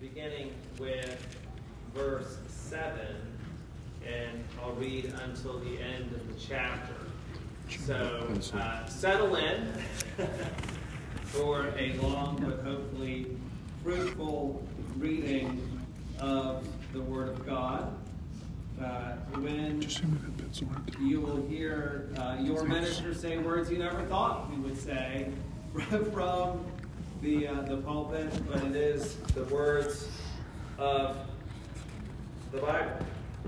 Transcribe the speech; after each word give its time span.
beginning 0.00 0.52
with 0.78 1.38
verse 1.94 2.38
7, 2.48 2.90
and 4.06 4.44
I'll 4.62 4.72
read 4.72 5.12
until 5.24 5.58
the 5.58 5.80
end 5.80 6.12
of 6.12 6.28
the 6.28 6.40
chapter. 6.40 6.94
So 7.84 8.28
uh, 8.54 8.86
settle 8.86 9.36
in 9.36 9.72
for 11.24 11.72
a 11.76 11.92
long 11.94 12.42
but 12.44 12.64
hopefully 12.64 13.26
fruitful 13.82 14.62
reading 14.96 15.80
of 16.20 16.66
the 16.92 17.00
Word 17.00 17.28
of 17.28 17.46
God. 17.46 17.94
Uh, 18.80 19.12
when 19.40 19.82
you 21.00 21.20
will 21.20 21.44
hear 21.48 22.10
uh, 22.16 22.36
your 22.40 22.64
minister 22.64 23.12
say 23.12 23.36
words 23.36 23.68
you 23.68 23.78
never 23.78 24.02
thought 24.02 24.48
he 24.52 24.56
would 24.60 24.78
say 24.78 25.28
from 26.12 26.64
the 27.22 27.48
uh, 27.48 27.62
the 27.62 27.78
pulpit, 27.78 28.32
but 28.46 28.62
it 28.64 28.76
is 28.76 29.16
the 29.34 29.44
words 29.44 30.08
of 30.78 31.16
the 32.52 32.58
Bible, 32.58 33.04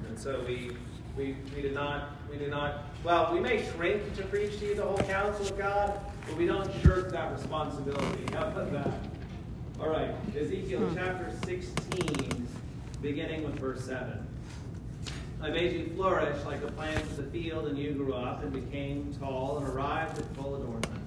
and 0.09 0.19
so 0.19 0.43
we 0.47 0.73
we 1.17 1.37
we 1.55 1.63
do 1.63 1.71
not 1.71 2.11
we 2.31 2.37
do 2.37 2.49
not 2.49 2.85
well 3.05 3.33
we 3.33 3.41
may 3.41 3.65
shrink 3.71 4.15
to 4.17 4.23
preach 4.25 4.59
to 4.59 4.67
you 4.67 4.75
the 4.75 4.83
whole 4.83 4.99
counsel 4.99 5.47
of 5.47 5.59
God, 5.59 6.01
but 6.27 6.37
we 6.37 6.47
don't 6.47 6.71
shirk 6.83 7.11
that 7.13 7.33
responsibility. 7.33 8.33
How 8.33 8.49
about 8.49 8.73
that? 8.73 8.91
All 9.81 9.89
right, 9.89 10.11
Ezekiel 10.37 10.91
chapter 10.95 11.33
16, 11.47 12.47
beginning 13.01 13.45
with 13.45 13.59
verse 13.59 13.85
7. 13.85 14.27
I 15.43 15.49
made 15.49 15.73
you 15.73 15.95
flourish 15.97 16.45
like 16.45 16.61
the 16.61 16.71
plants 16.73 17.11
of 17.13 17.17
the 17.17 17.23
field, 17.31 17.67
and 17.67 17.79
you 17.79 17.93
grew 17.93 18.13
up 18.13 18.43
and 18.43 18.53
became 18.53 19.15
tall 19.19 19.57
and 19.57 19.67
arrived 19.67 20.19
at 20.19 20.37
full 20.37 20.57
adornment. 20.57 21.00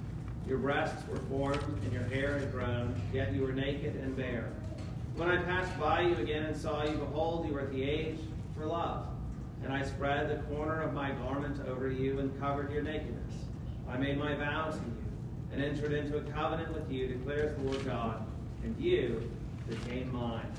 Your 0.47 0.57
breasts 0.57 1.07
were 1.07 1.19
formed, 1.29 1.63
and 1.83 1.93
your 1.93 2.03
hair 2.03 2.37
had 2.37 2.51
grown, 2.51 2.93
yet 3.13 3.33
you 3.33 3.41
were 3.41 3.53
naked 3.53 3.95
and 3.95 4.15
bare. 4.15 4.51
When 5.15 5.29
I 5.29 5.37
passed 5.37 5.79
by 5.79 6.01
you 6.01 6.15
again 6.17 6.43
and 6.43 6.55
saw 6.55 6.83
you, 6.83 6.97
behold, 6.97 7.47
you 7.47 7.53
were 7.53 7.61
at 7.61 7.71
the 7.71 7.83
age 7.83 8.19
for 8.57 8.65
love. 8.65 9.05
And 9.63 9.71
I 9.71 9.83
spread 9.83 10.29
the 10.29 10.43
corner 10.53 10.81
of 10.81 10.93
my 10.93 11.11
garment 11.11 11.65
over 11.67 11.89
you 11.89 12.19
and 12.19 12.37
covered 12.41 12.71
your 12.71 12.83
nakedness. 12.83 13.33
I 13.89 13.97
made 13.97 14.17
my 14.17 14.35
vow 14.35 14.71
to 14.71 14.75
you 14.75 14.93
and 15.53 15.63
entered 15.63 15.93
into 15.93 16.17
a 16.17 16.21
covenant 16.23 16.73
with 16.73 16.91
you, 16.91 17.07
declares 17.07 17.55
the 17.55 17.63
Lord 17.63 17.85
God, 17.85 18.25
and 18.63 18.75
you 18.77 19.31
became 19.69 20.11
mine. 20.11 20.51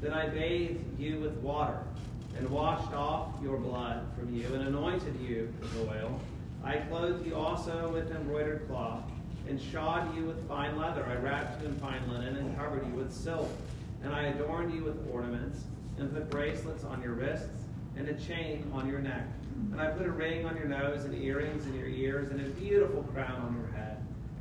Then 0.00 0.12
I 0.12 0.28
bathed 0.28 0.98
you 0.98 1.20
with 1.20 1.34
water 1.34 1.80
and 2.36 2.48
washed 2.48 2.92
off 2.92 3.34
your 3.42 3.58
blood 3.58 4.04
from 4.18 4.34
you 4.34 4.46
and 4.54 4.66
anointed 4.66 5.20
you 5.20 5.52
with 5.60 5.88
oil. 5.88 6.20
I 6.64 6.78
clothed 6.78 7.24
you 7.26 7.36
also 7.36 7.92
with 7.92 8.10
embroidered 8.10 8.66
cloth 8.68 9.04
and 9.48 9.60
shod 9.60 10.14
you 10.14 10.24
with 10.24 10.46
fine 10.46 10.76
leather. 10.76 11.04
I 11.06 11.14
wrapped 11.14 11.62
you 11.62 11.68
in 11.68 11.74
fine 11.76 12.06
linen 12.10 12.36
and 12.36 12.56
covered 12.56 12.86
you 12.86 12.92
with 12.92 13.12
silk. 13.12 13.50
And 14.02 14.12
I 14.12 14.24
adorned 14.24 14.74
you 14.74 14.84
with 14.84 14.96
ornaments 15.10 15.64
and 15.98 16.12
put 16.12 16.30
bracelets 16.30 16.84
on 16.84 17.02
your 17.02 17.14
wrists 17.14 17.64
and 17.96 18.08
a 18.08 18.14
chain 18.14 18.70
on 18.72 18.88
your 18.88 19.00
neck. 19.00 19.26
And 19.72 19.80
I 19.80 19.86
put 19.86 20.06
a 20.06 20.10
ring 20.10 20.46
on 20.46 20.56
your 20.56 20.66
nose 20.66 21.04
and 21.04 21.14
earrings 21.14 21.66
in 21.66 21.74
your 21.74 21.88
ears 21.88 22.30
and 22.30 22.40
a 22.40 22.48
beautiful 22.50 23.02
crown 23.14 23.40
on 23.42 23.56
your 23.56 23.66
head. 23.72 23.96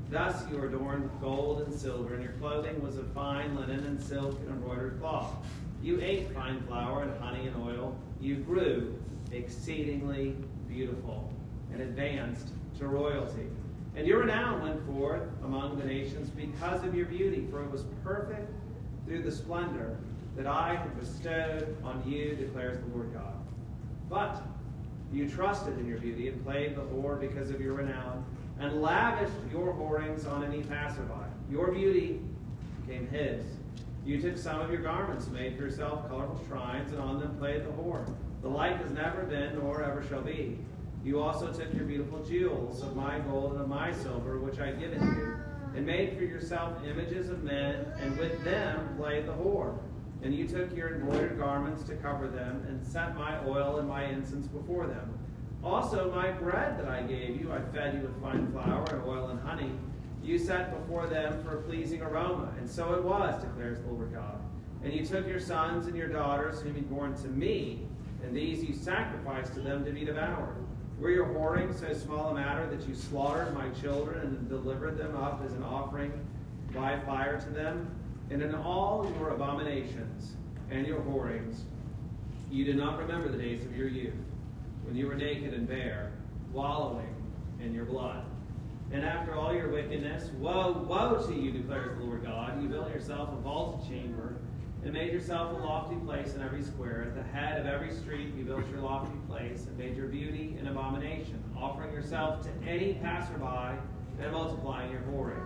Thus 0.10 0.44
you 0.52 0.58
were 0.58 0.68
adorned 0.68 1.04
with 1.04 1.20
gold 1.20 1.62
and 1.62 1.74
silver, 1.74 2.14
and 2.14 2.24
your 2.24 2.34
clothing 2.34 2.82
was 2.82 2.98
of 2.98 3.08
fine 3.14 3.56
linen 3.56 3.84
and 3.86 4.02
silk 4.02 4.40
and 4.42 4.50
embroidered 4.50 5.00
cloth. 5.02 5.34
You 5.82 6.00
ate 6.02 6.32
fine 6.34 6.62
flour 6.62 7.04
and 7.04 7.20
honey 7.20 7.48
and 7.48 7.56
oil. 7.62 7.98
You 8.22 8.36
grew 8.36 8.96
exceedingly 9.32 10.36
beautiful 10.68 11.30
and 11.74 11.82
advanced 11.82 12.50
to 12.80 12.88
royalty. 12.88 13.48
And 13.98 14.06
your 14.06 14.20
renown 14.20 14.62
went 14.62 14.86
forth 14.86 15.24
among 15.44 15.80
the 15.80 15.86
nations 15.86 16.30
because 16.30 16.84
of 16.84 16.94
your 16.94 17.08
beauty, 17.08 17.48
for 17.50 17.64
it 17.64 17.72
was 17.72 17.84
perfect 18.04 18.52
through 19.08 19.24
the 19.24 19.32
splendor 19.32 19.98
that 20.36 20.46
I 20.46 20.76
have 20.76 21.00
bestowed 21.00 21.76
on 21.84 22.04
you, 22.08 22.36
declares 22.36 22.78
the 22.78 22.96
Lord 22.96 23.12
God. 23.12 23.34
But 24.08 24.44
you 25.12 25.28
trusted 25.28 25.80
in 25.80 25.88
your 25.88 25.98
beauty 25.98 26.28
and 26.28 26.46
played 26.46 26.76
the 26.76 26.82
whore 26.82 27.20
because 27.20 27.50
of 27.50 27.60
your 27.60 27.74
renown, 27.74 28.24
and 28.60 28.84
lavished 28.84 29.34
your 29.52 29.74
whorings 29.74 30.28
on 30.28 30.44
any 30.44 30.62
passerby. 30.62 31.14
Your 31.50 31.72
beauty 31.72 32.22
became 32.86 33.08
his. 33.08 33.44
You 34.06 34.22
took 34.22 34.38
some 34.38 34.62
of 34.62 34.72
your 34.72 34.82
garments 34.82 35.28
made 35.28 35.58
for 35.58 35.64
yourself 35.64 36.08
colorful 36.08 36.40
shrines, 36.48 36.92
and 36.92 37.02
on 37.02 37.20
them 37.20 37.36
played 37.40 37.64
the 37.64 37.72
whore. 37.72 38.08
The 38.44 38.48
like 38.48 38.80
has 38.80 38.92
never 38.92 39.24
been, 39.24 39.56
nor 39.56 39.82
ever 39.82 40.06
shall 40.08 40.22
be. 40.22 40.60
You 41.08 41.22
also 41.22 41.54
took 41.54 41.74
your 41.74 41.86
beautiful 41.86 42.22
jewels 42.22 42.84
of 42.84 42.98
my 42.98 43.20
gold 43.20 43.54
and 43.54 43.62
of 43.62 43.70
my 43.70 43.94
silver, 43.94 44.40
which 44.40 44.60
I 44.60 44.68
have 44.68 44.80
given 44.82 45.02
you, 45.02 45.38
and 45.74 45.86
made 45.86 46.18
for 46.18 46.26
yourself 46.26 46.84
images 46.86 47.30
of 47.30 47.46
men, 47.46 47.86
and 48.02 48.18
with 48.18 48.44
them 48.44 48.94
played 48.98 49.26
the 49.26 49.32
whore. 49.32 49.80
And 50.22 50.36
you 50.36 50.46
took 50.46 50.76
your 50.76 50.96
embroidered 50.96 51.40
garments 51.40 51.84
to 51.84 51.96
cover 51.96 52.28
them, 52.28 52.66
and 52.68 52.86
set 52.86 53.16
my 53.16 53.42
oil 53.46 53.78
and 53.78 53.88
my 53.88 54.04
incense 54.04 54.48
before 54.48 54.86
them. 54.86 55.18
Also, 55.64 56.12
my 56.14 56.30
bread 56.30 56.78
that 56.78 56.90
I 56.90 57.04
gave 57.04 57.40
you, 57.40 57.54
I 57.54 57.62
fed 57.74 57.94
you 57.94 58.02
with 58.02 58.22
fine 58.22 58.52
flour 58.52 58.84
and 58.92 59.02
oil 59.06 59.30
and 59.30 59.40
honey. 59.40 59.72
You 60.22 60.38
set 60.38 60.78
before 60.78 61.08
them 61.08 61.42
for 61.42 61.60
a 61.60 61.62
pleasing 61.62 62.02
aroma. 62.02 62.54
And 62.58 62.70
so 62.70 62.96
it 62.96 63.04
was, 63.06 63.42
declares 63.42 63.80
the 63.80 63.94
Lord 63.94 64.14
God. 64.14 64.42
And 64.84 64.92
you 64.92 65.06
took 65.06 65.26
your 65.26 65.40
sons 65.40 65.88
and 65.88 65.96
your 65.96 66.10
daughters, 66.10 66.60
whom 66.60 66.76
you 66.76 66.82
born 66.82 67.16
to 67.22 67.30
me, 67.30 67.88
and 68.26 68.36
these 68.36 68.62
you 68.62 68.76
sacrificed 68.76 69.54
to 69.54 69.62
them 69.62 69.86
to 69.86 69.92
be 69.92 70.04
devoured. 70.04 70.68
Were 71.00 71.12
your 71.12 71.28
whoring 71.28 71.80
so 71.80 71.94
small 71.94 72.30
a 72.30 72.34
matter 72.34 72.66
that 72.68 72.88
you 72.88 72.96
slaughtered 72.96 73.54
my 73.54 73.70
children 73.82 74.20
and 74.20 74.50
delivered 74.50 74.98
them 74.98 75.16
up 75.16 75.44
as 75.46 75.54
an 75.54 75.62
offering 75.64 76.12
by 76.74 77.00
fire 77.02 77.40
to 77.40 77.50
them? 77.52 77.94
And 78.32 78.42
in 78.42 78.56
all 78.56 79.10
your 79.20 79.30
abominations 79.30 80.34
and 80.72 80.88
your 80.88 81.00
whorings, 81.00 81.62
you 82.50 82.66
did 82.66 82.78
not 82.78 82.98
remember 82.98 83.30
the 83.30 83.38
days 83.38 83.64
of 83.64 83.76
your 83.78 83.88
youth, 83.88 84.16
when 84.86 84.96
you 84.96 85.06
were 85.06 85.16
naked 85.16 85.54
and 85.54 85.68
bare, 85.68 86.12
wallowing 86.52 87.16
in 87.62 87.74
your 87.74 87.86
blood. 87.86 88.24
And 88.92 89.06
after 89.06 89.36
all 89.36 89.54
your 89.54 89.70
wickedness, 89.70 90.32
woe, 90.40 90.86
woe 90.88 91.24
to 91.28 91.34
you, 91.34 91.52
declares 91.52 91.98
the 91.98 92.06
Lord 92.06 92.24
God. 92.24 92.62
You 92.62 92.70
built 92.70 92.90
yourself 92.90 93.30
a 93.34 93.36
vaulted 93.36 93.88
chamber 93.88 94.37
and 94.88 94.94
made 94.94 95.12
yourself 95.12 95.52
a 95.52 95.62
lofty 95.62 95.98
place 95.98 96.34
in 96.34 96.42
every 96.42 96.64
square. 96.64 97.02
At 97.02 97.14
the 97.14 97.38
head 97.38 97.60
of 97.60 97.68
every 97.68 97.92
street 97.92 98.34
you 98.38 98.46
built 98.46 98.70
your 98.70 98.80
lofty 98.80 99.18
place 99.28 99.66
and 99.68 99.78
made 99.78 99.98
your 99.98 100.08
beauty 100.08 100.56
an 100.62 100.68
abomination, 100.70 101.44
offering 101.58 101.92
yourself 101.92 102.42
to 102.44 102.50
any 102.66 102.94
passerby 102.94 103.78
and 104.22 104.32
multiplying 104.32 104.90
your 104.90 105.02
whoring. 105.02 105.46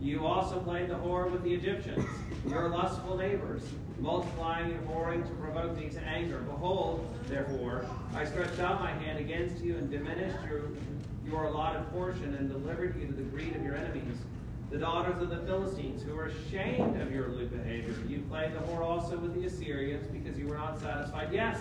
You 0.00 0.26
also 0.26 0.58
played 0.58 0.88
the 0.88 0.94
whore 0.94 1.30
with 1.30 1.44
the 1.44 1.54
Egyptians, 1.54 2.04
your 2.48 2.70
lustful 2.70 3.16
neighbors, 3.16 3.62
multiplying 4.00 4.70
your 4.70 4.80
whoring 4.80 5.24
to 5.28 5.34
provoke 5.34 5.76
me 5.76 5.88
to 5.90 6.00
anger. 6.00 6.38
Behold, 6.38 7.08
therefore, 7.28 7.86
I 8.16 8.24
stretched 8.24 8.58
out 8.58 8.80
my 8.80 8.90
hand 8.90 9.20
against 9.20 9.62
you 9.62 9.76
and 9.76 9.92
diminished 9.92 10.38
your, 10.50 10.62
your 11.24 11.44
allotted 11.44 11.88
portion 11.92 12.34
and 12.34 12.48
delivered 12.48 13.00
you 13.00 13.06
to 13.06 13.12
the 13.12 13.22
greed 13.22 13.54
of 13.54 13.62
your 13.62 13.76
enemies 13.76 14.16
the 14.72 14.78
daughters 14.78 15.20
of 15.20 15.28
the 15.28 15.36
Philistines, 15.36 16.02
who 16.02 16.14
were 16.14 16.26
ashamed 16.26 16.98
of 16.98 17.12
your 17.12 17.28
lewd 17.28 17.50
behavior. 17.50 17.94
You 18.08 18.20
played 18.30 18.54
the 18.54 18.60
whore 18.60 18.80
also 18.80 19.18
with 19.18 19.34
the 19.34 19.46
Assyrians 19.46 20.06
because 20.06 20.38
you 20.38 20.46
were 20.46 20.56
not 20.56 20.80
satisfied. 20.80 21.28
Yes, 21.30 21.60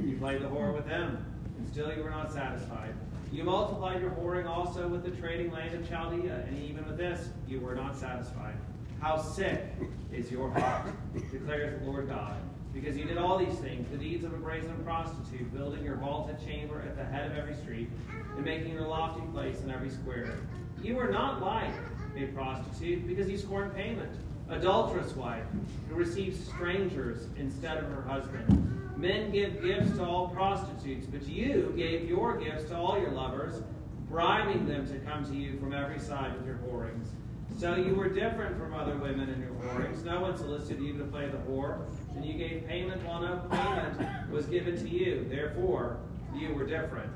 you 0.00 0.16
played 0.16 0.40
the 0.40 0.46
whore 0.46 0.72
with 0.72 0.86
them, 0.86 1.26
and 1.58 1.68
still 1.68 1.92
you 1.92 2.04
were 2.04 2.10
not 2.10 2.32
satisfied. 2.32 2.94
You 3.32 3.42
multiplied 3.42 4.00
your 4.00 4.12
whoring 4.12 4.46
also 4.46 4.86
with 4.86 5.02
the 5.02 5.10
trading 5.10 5.50
land 5.50 5.74
of 5.74 5.88
Chaldea, 5.88 6.44
and 6.46 6.56
even 6.62 6.86
with 6.86 6.96
this 6.96 7.30
you 7.48 7.58
were 7.58 7.74
not 7.74 7.96
satisfied. 7.96 8.54
How 9.00 9.20
sick 9.20 9.64
is 10.12 10.30
your 10.30 10.48
heart, 10.52 10.86
declares 11.32 11.80
the 11.80 11.90
Lord 11.90 12.08
God, 12.08 12.36
because 12.72 12.96
you 12.96 13.06
did 13.06 13.18
all 13.18 13.38
these 13.38 13.58
things, 13.58 13.90
the 13.90 13.96
deeds 13.96 14.22
of 14.22 14.32
a 14.34 14.36
brazen 14.36 14.76
prostitute, 14.84 15.52
building 15.52 15.82
your 15.82 15.96
vaulted 15.96 16.38
chamber 16.46 16.80
at 16.82 16.96
the 16.96 17.04
head 17.04 17.28
of 17.28 17.36
every 17.36 17.56
street, 17.56 17.88
and 18.36 18.44
making 18.44 18.72
your 18.72 18.86
lofty 18.86 19.22
place 19.32 19.60
in 19.62 19.70
every 19.70 19.90
square. 19.90 20.38
You 20.80 20.94
were 20.94 21.08
not 21.08 21.42
like 21.42 21.74
a 22.16 22.26
prostitute 22.28 23.06
because 23.06 23.26
he 23.26 23.36
scorned 23.36 23.74
payment. 23.74 24.10
Adulterous 24.50 25.16
wife 25.16 25.44
who 25.88 25.94
receives 25.94 26.44
strangers 26.46 27.26
instead 27.36 27.78
of 27.78 27.84
her 27.84 28.02
husband. 28.02 28.80
Men 28.96 29.30
give 29.30 29.62
gifts 29.62 29.92
to 29.92 30.04
all 30.04 30.28
prostitutes, 30.28 31.06
but 31.06 31.22
you 31.26 31.72
gave 31.76 32.08
your 32.08 32.36
gifts 32.36 32.68
to 32.68 32.76
all 32.76 32.98
your 32.98 33.12
lovers, 33.12 33.62
bribing 34.08 34.66
them 34.66 34.86
to 34.88 34.98
come 35.00 35.24
to 35.24 35.34
you 35.34 35.58
from 35.58 35.72
every 35.72 35.98
side 35.98 36.36
with 36.36 36.46
your 36.46 36.56
whorings. 36.56 37.08
So 37.58 37.76
you 37.76 37.94
were 37.94 38.08
different 38.08 38.58
from 38.58 38.74
other 38.74 38.96
women 38.96 39.28
in 39.28 39.40
your 39.40 39.52
whorings. 39.52 40.04
No 40.04 40.20
one 40.20 40.36
solicited 40.36 40.82
you 40.82 40.98
to 40.98 41.04
play 41.04 41.28
the 41.28 41.38
whore, 41.38 41.80
and 42.14 42.24
you 42.24 42.34
gave 42.34 42.66
payment 42.66 43.02
while 43.04 43.22
no 43.22 43.42
payment 43.50 44.30
was 44.30 44.46
given 44.46 44.76
to 44.76 44.88
you. 44.88 45.26
Therefore, 45.28 45.98
you 46.34 46.52
were 46.54 46.66
different. 46.66 47.10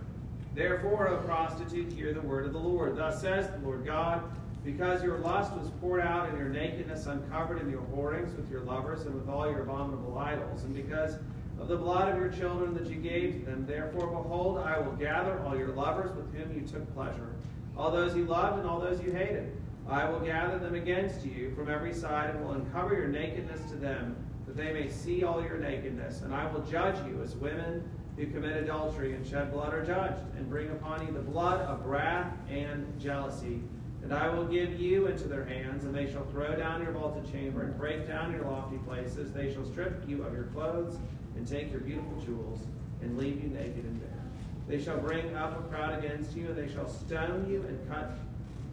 Therefore, 0.54 1.08
O 1.08 1.18
prostitute, 1.18 1.92
hear 1.92 2.14
the 2.14 2.20
word 2.20 2.46
of 2.46 2.52
the 2.52 2.58
Lord. 2.58 2.96
Thus 2.96 3.20
says 3.20 3.50
the 3.50 3.58
Lord 3.66 3.84
God 3.84 4.22
because 4.66 5.00
your 5.00 5.18
lust 5.18 5.52
was 5.52 5.70
poured 5.80 6.00
out 6.00 6.28
and 6.28 6.36
your 6.36 6.48
nakedness 6.48 7.06
uncovered 7.06 7.62
in 7.62 7.70
your 7.70 7.82
whorings 7.82 8.36
with 8.36 8.50
your 8.50 8.62
lovers 8.62 9.02
and 9.02 9.14
with 9.14 9.28
all 9.28 9.48
your 9.48 9.62
abominable 9.62 10.18
idols, 10.18 10.64
and 10.64 10.74
because 10.74 11.14
of 11.60 11.68
the 11.68 11.76
blood 11.76 12.12
of 12.12 12.18
your 12.18 12.28
children 12.28 12.74
that 12.74 12.86
you 12.86 12.96
gave 12.96 13.38
to 13.38 13.46
them, 13.46 13.64
therefore, 13.64 14.08
behold, 14.08 14.58
I 14.58 14.78
will 14.80 14.96
gather 14.96 15.40
all 15.44 15.56
your 15.56 15.68
lovers 15.68 16.14
with 16.16 16.34
whom 16.34 16.52
you 16.52 16.66
took 16.66 16.92
pleasure, 16.94 17.32
all 17.76 17.92
those 17.92 18.16
you 18.16 18.24
loved 18.24 18.58
and 18.58 18.68
all 18.68 18.80
those 18.80 19.00
you 19.00 19.12
hated. 19.12 19.56
I 19.88 20.10
will 20.10 20.18
gather 20.18 20.58
them 20.58 20.74
against 20.74 21.24
you 21.24 21.54
from 21.54 21.70
every 21.70 21.94
side 21.94 22.30
and 22.30 22.44
will 22.44 22.54
uncover 22.54 22.94
your 22.94 23.06
nakedness 23.06 23.70
to 23.70 23.76
them, 23.76 24.16
that 24.48 24.56
they 24.56 24.72
may 24.72 24.90
see 24.90 25.22
all 25.22 25.40
your 25.40 25.58
nakedness. 25.58 26.22
And 26.22 26.34
I 26.34 26.50
will 26.50 26.62
judge 26.62 26.96
you 27.06 27.22
as 27.22 27.36
women 27.36 27.88
who 28.16 28.26
commit 28.26 28.56
adultery 28.56 29.14
and 29.14 29.24
shed 29.24 29.52
blood 29.52 29.72
are 29.72 29.84
judged, 29.84 30.22
and 30.36 30.50
bring 30.50 30.70
upon 30.70 31.06
you 31.06 31.12
the 31.12 31.20
blood 31.20 31.60
of 31.60 31.86
wrath 31.86 32.32
and 32.50 32.98
jealousy. 32.98 33.60
And 34.06 34.14
I 34.14 34.28
will 34.28 34.44
give 34.44 34.78
you 34.78 35.08
into 35.08 35.26
their 35.26 35.44
hands, 35.44 35.82
and 35.82 35.92
they 35.92 36.08
shall 36.08 36.24
throw 36.26 36.54
down 36.54 36.80
your 36.80 36.92
vaulted 36.92 37.28
chamber 37.32 37.62
and 37.62 37.76
break 37.76 38.06
down 38.06 38.30
your 38.30 38.44
lofty 38.44 38.78
places. 38.86 39.32
They 39.32 39.52
shall 39.52 39.64
strip 39.64 40.08
you 40.08 40.22
of 40.22 40.32
your 40.32 40.44
clothes 40.44 40.96
and 41.34 41.44
take 41.44 41.72
your 41.72 41.80
beautiful 41.80 42.14
jewels 42.24 42.60
and 43.02 43.18
leave 43.18 43.42
you 43.42 43.48
naked 43.48 43.84
and 43.84 44.00
bare. 44.00 44.22
They 44.68 44.80
shall 44.80 44.98
bring 44.98 45.34
up 45.34 45.58
a 45.58 45.62
crowd 45.68 46.04
against 46.04 46.36
you, 46.36 46.46
and 46.46 46.56
they 46.56 46.72
shall 46.72 46.88
stone 46.88 47.50
you 47.50 47.62
and 47.62 47.88
cut 47.90 48.16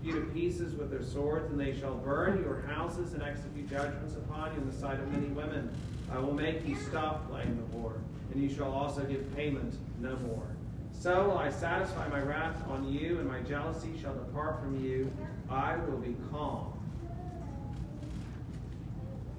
you 0.03 0.11
to 0.11 0.21
pieces 0.27 0.75
with 0.75 0.91
their 0.91 1.01
swords, 1.01 1.49
and 1.49 1.59
they 1.59 1.75
shall 1.79 1.95
burn 1.95 2.43
your 2.43 2.61
houses 2.67 3.13
and 3.13 3.23
execute 3.23 3.67
judgments 3.67 4.13
upon 4.13 4.53
you 4.53 4.61
in 4.61 4.69
the 4.69 4.77
sight 4.77 4.99
of 4.99 5.11
many 5.13 5.29
women. 5.29 5.75
I 6.11 6.19
will 6.19 6.35
make 6.35 6.63
you 6.67 6.75
stop 6.75 7.27
playing 7.27 7.57
the 7.57 7.75
whore, 7.75 7.97
and 8.31 8.39
you 8.39 8.55
shall 8.55 8.71
also 8.71 9.01
give 9.01 9.35
payment 9.35 9.73
no 9.99 10.15
more. 10.27 10.45
So 10.93 11.25
will 11.25 11.37
I 11.37 11.49
satisfy 11.49 12.07
my 12.07 12.21
wrath 12.21 12.55
on 12.69 12.87
you, 12.91 13.19
and 13.19 13.27
my 13.27 13.41
jealousy 13.41 13.91
shall 14.01 14.13
depart 14.13 14.61
from 14.61 14.81
you. 14.83 15.11
I 15.49 15.75
will 15.75 15.97
be 15.97 16.15
calm, 16.31 16.71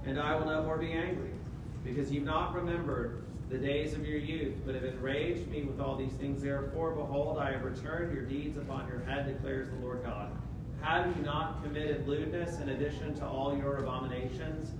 and 0.05 0.21
I 0.21 0.37
will 0.37 0.47
no 0.47 0.63
more 0.63 0.77
be 0.77 0.93
angry, 0.93 1.31
because 1.83 2.13
you've 2.13 2.25
not 2.25 2.55
remembered 2.55 3.25
the 3.49 3.57
days 3.57 3.95
of 3.95 4.07
your 4.07 4.19
youth, 4.19 4.55
but 4.67 4.75
have 4.75 4.85
enraged 4.85 5.49
me 5.49 5.63
with 5.63 5.81
all 5.81 5.97
these 5.97 6.13
things. 6.13 6.43
Therefore, 6.43 6.93
behold, 6.93 7.39
I 7.39 7.53
have 7.53 7.65
returned 7.65 8.15
your 8.15 8.25
deeds 8.25 8.59
upon 8.59 8.87
your 8.89 9.01
head, 9.01 9.27
declares 9.27 9.69
the 9.71 9.77
Lord 9.77 10.03
God. 10.05 10.31
Have 10.83 11.17
you 11.17 11.23
not 11.23 11.63
committed 11.63 12.07
lewdness 12.07 12.59
in 12.61 12.69
addition 12.69 13.15
to 13.15 13.27
all 13.27 13.57
your 13.57 13.77
abominations? 13.77 14.71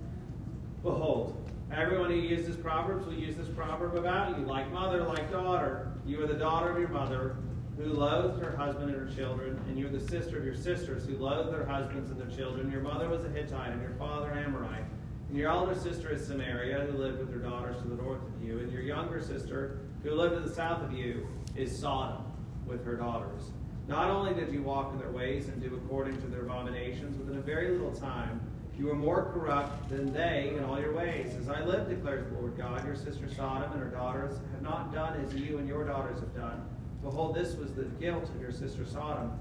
Behold, 0.83 1.35
everyone 1.73 2.11
who 2.11 2.17
uses 2.17 2.55
proverbs 2.57 3.07
will 3.07 3.13
use 3.15 3.35
this 3.35 3.47
proverb 3.49 3.95
about 3.95 4.37
you, 4.37 4.45
like 4.45 4.71
mother, 4.71 5.03
like 5.03 5.31
daughter. 5.31 5.91
You 6.05 6.23
are 6.23 6.27
the 6.27 6.35
daughter 6.35 6.69
of 6.69 6.77
your 6.77 6.89
mother, 6.89 7.35
who 7.77 7.85
loathed 7.85 8.41
her 8.41 8.55
husband 8.55 8.91
and 8.91 9.09
her 9.09 9.15
children, 9.15 9.59
and 9.67 9.77
you 9.77 9.87
are 9.87 9.89
the 9.89 9.99
sister 9.99 10.37
of 10.37 10.45
your 10.45 10.55
sisters, 10.55 11.05
who 11.05 11.17
loathed 11.17 11.51
their 11.51 11.65
husbands 11.65 12.11
and 12.11 12.19
their 12.19 12.37
children. 12.37 12.71
Your 12.71 12.81
mother 12.81 13.09
was 13.09 13.25
a 13.25 13.29
Hittite, 13.29 13.71
and 13.71 13.81
your 13.81 13.95
father 13.97 14.29
an 14.29 14.43
Amorite. 14.43 14.85
And 15.29 15.37
your 15.37 15.49
elder 15.49 15.73
sister 15.73 16.11
is 16.11 16.25
Samaria, 16.25 16.81
who 16.81 16.97
lived 16.97 17.19
with 17.19 17.33
her 17.33 17.39
daughters 17.39 17.81
to 17.81 17.87
the 17.87 17.95
north 17.95 18.21
of 18.21 18.43
you. 18.43 18.59
And 18.59 18.71
your 18.71 18.83
younger 18.83 19.19
sister, 19.19 19.79
who 20.03 20.11
lived 20.11 20.35
to 20.35 20.41
the 20.41 20.53
south 20.53 20.83
of 20.83 20.93
you, 20.93 21.27
is 21.55 21.75
Sodom 21.75 22.23
with 22.67 22.85
her 22.85 22.95
daughters. 22.95 23.51
Not 23.87 24.09
only 24.09 24.33
did 24.33 24.53
you 24.53 24.61
walk 24.61 24.93
in 24.93 24.99
their 24.99 25.11
ways 25.11 25.47
and 25.47 25.61
do 25.61 25.75
according 25.75 26.21
to 26.21 26.27
their 26.27 26.41
abominations, 26.41 27.17
within 27.17 27.37
a 27.37 27.41
very 27.41 27.71
little 27.71 27.93
time 27.93 28.41
you 28.77 28.91
are 28.91 28.95
more 28.95 29.31
corrupt 29.33 29.89
than 29.89 30.11
they 30.11 30.53
in 30.55 30.63
all 30.65 30.79
your 30.79 30.93
ways. 30.93 31.33
As 31.39 31.47
I 31.47 31.63
live, 31.63 31.87
declares 31.87 32.29
the 32.29 32.37
Lord 32.37 32.57
God, 32.57 32.85
your 32.85 32.95
sister 32.95 33.29
Sodom 33.29 33.71
and 33.71 33.81
her 33.81 33.87
daughters 33.87 34.39
have 34.51 34.61
not 34.61 34.93
done 34.93 35.19
as 35.23 35.33
you 35.33 35.59
and 35.59 35.67
your 35.67 35.85
daughters 35.85 36.19
have 36.19 36.35
done. 36.35 36.61
Behold, 37.01 37.35
this 37.35 37.55
was 37.55 37.73
the 37.73 37.83
guilt 37.83 38.29
of 38.29 38.41
your 38.41 38.51
sister 38.51 38.85
Sodom. 38.85 39.31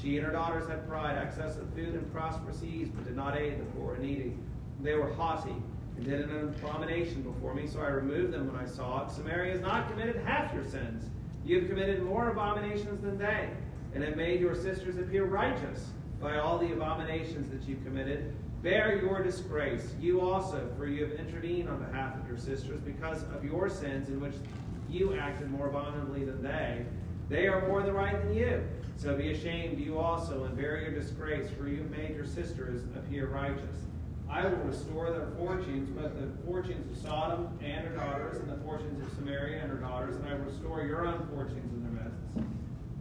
She 0.00 0.16
and 0.18 0.26
her 0.26 0.32
daughters 0.32 0.68
had 0.68 0.86
pride, 0.88 1.16
excess 1.16 1.56
of 1.56 1.72
food, 1.74 1.94
and 1.94 2.12
prosperous 2.12 2.62
ease, 2.62 2.88
but 2.94 3.04
did 3.04 3.16
not 3.16 3.36
aid 3.36 3.58
the 3.58 3.64
poor 3.76 3.94
and 3.94 4.02
needy. 4.02 4.36
They 4.82 4.94
were 4.94 5.12
haughty 5.14 5.54
and 5.96 6.04
did 6.04 6.20
an 6.28 6.48
abomination 6.48 7.22
before 7.22 7.54
me, 7.54 7.66
so 7.66 7.80
I 7.80 7.88
removed 7.88 8.32
them 8.32 8.52
when 8.52 8.62
I 8.62 8.66
saw 8.66 9.06
it. 9.06 9.10
Samaria 9.10 9.52
has 9.52 9.60
not 9.60 9.90
committed 9.90 10.16
half 10.24 10.52
your 10.52 10.64
sins. 10.64 11.08
You 11.44 11.60
have 11.60 11.68
committed 11.68 12.02
more 12.02 12.28
abominations 12.30 13.02
than 13.02 13.18
they, 13.18 13.48
and 13.94 14.04
have 14.04 14.16
made 14.16 14.40
your 14.40 14.54
sisters 14.54 14.96
appear 14.98 15.24
righteous 15.24 15.92
by 16.22 16.38
all 16.38 16.56
the 16.56 16.72
abominations 16.72 17.50
that 17.50 17.68
you 17.68 17.76
committed. 17.84 18.32
Bear 18.62 19.02
your 19.02 19.22
disgrace, 19.24 19.92
you 20.00 20.20
also, 20.20 20.70
for 20.78 20.86
you 20.86 21.04
have 21.04 21.18
intervened 21.18 21.68
on 21.68 21.82
behalf 21.82 22.14
of 22.16 22.28
your 22.28 22.38
sisters 22.38 22.80
because 22.80 23.24
of 23.34 23.44
your 23.44 23.68
sins 23.68 24.08
in 24.08 24.20
which 24.20 24.34
you 24.88 25.14
acted 25.14 25.50
more 25.50 25.66
abominably 25.66 26.24
than 26.24 26.40
they. 26.42 26.86
They 27.28 27.48
are 27.48 27.66
more 27.66 27.82
the 27.82 27.92
right 27.92 28.22
than 28.22 28.34
you. 28.34 28.62
So 28.96 29.16
be 29.16 29.32
ashamed, 29.32 29.80
you 29.80 29.98
also, 29.98 30.44
and 30.44 30.56
bear 30.56 30.80
your 30.80 30.92
disgrace, 30.92 31.50
for 31.58 31.66
you 31.66 31.82
made 31.90 32.14
your 32.14 32.26
sisters 32.26 32.84
appear 32.94 33.26
righteous. 33.26 33.86
I 34.30 34.46
will 34.46 34.58
restore 34.58 35.10
their 35.10 35.26
fortunes, 35.36 35.90
both 35.90 36.14
the 36.14 36.28
fortunes 36.46 36.88
of 36.90 37.02
Sodom 37.02 37.48
and 37.62 37.86
her 37.86 37.96
daughters, 37.96 38.38
and 38.38 38.48
the 38.48 38.62
fortunes 38.64 39.04
of 39.04 39.12
Samaria 39.14 39.60
and 39.60 39.70
her 39.70 39.78
daughters, 39.78 40.16
and 40.16 40.26
I 40.26 40.34
will 40.34 40.44
restore 40.44 40.82
your 40.82 41.04
own 41.04 41.26
fortunes 41.34 41.72
and 41.72 41.84
their 41.84 41.91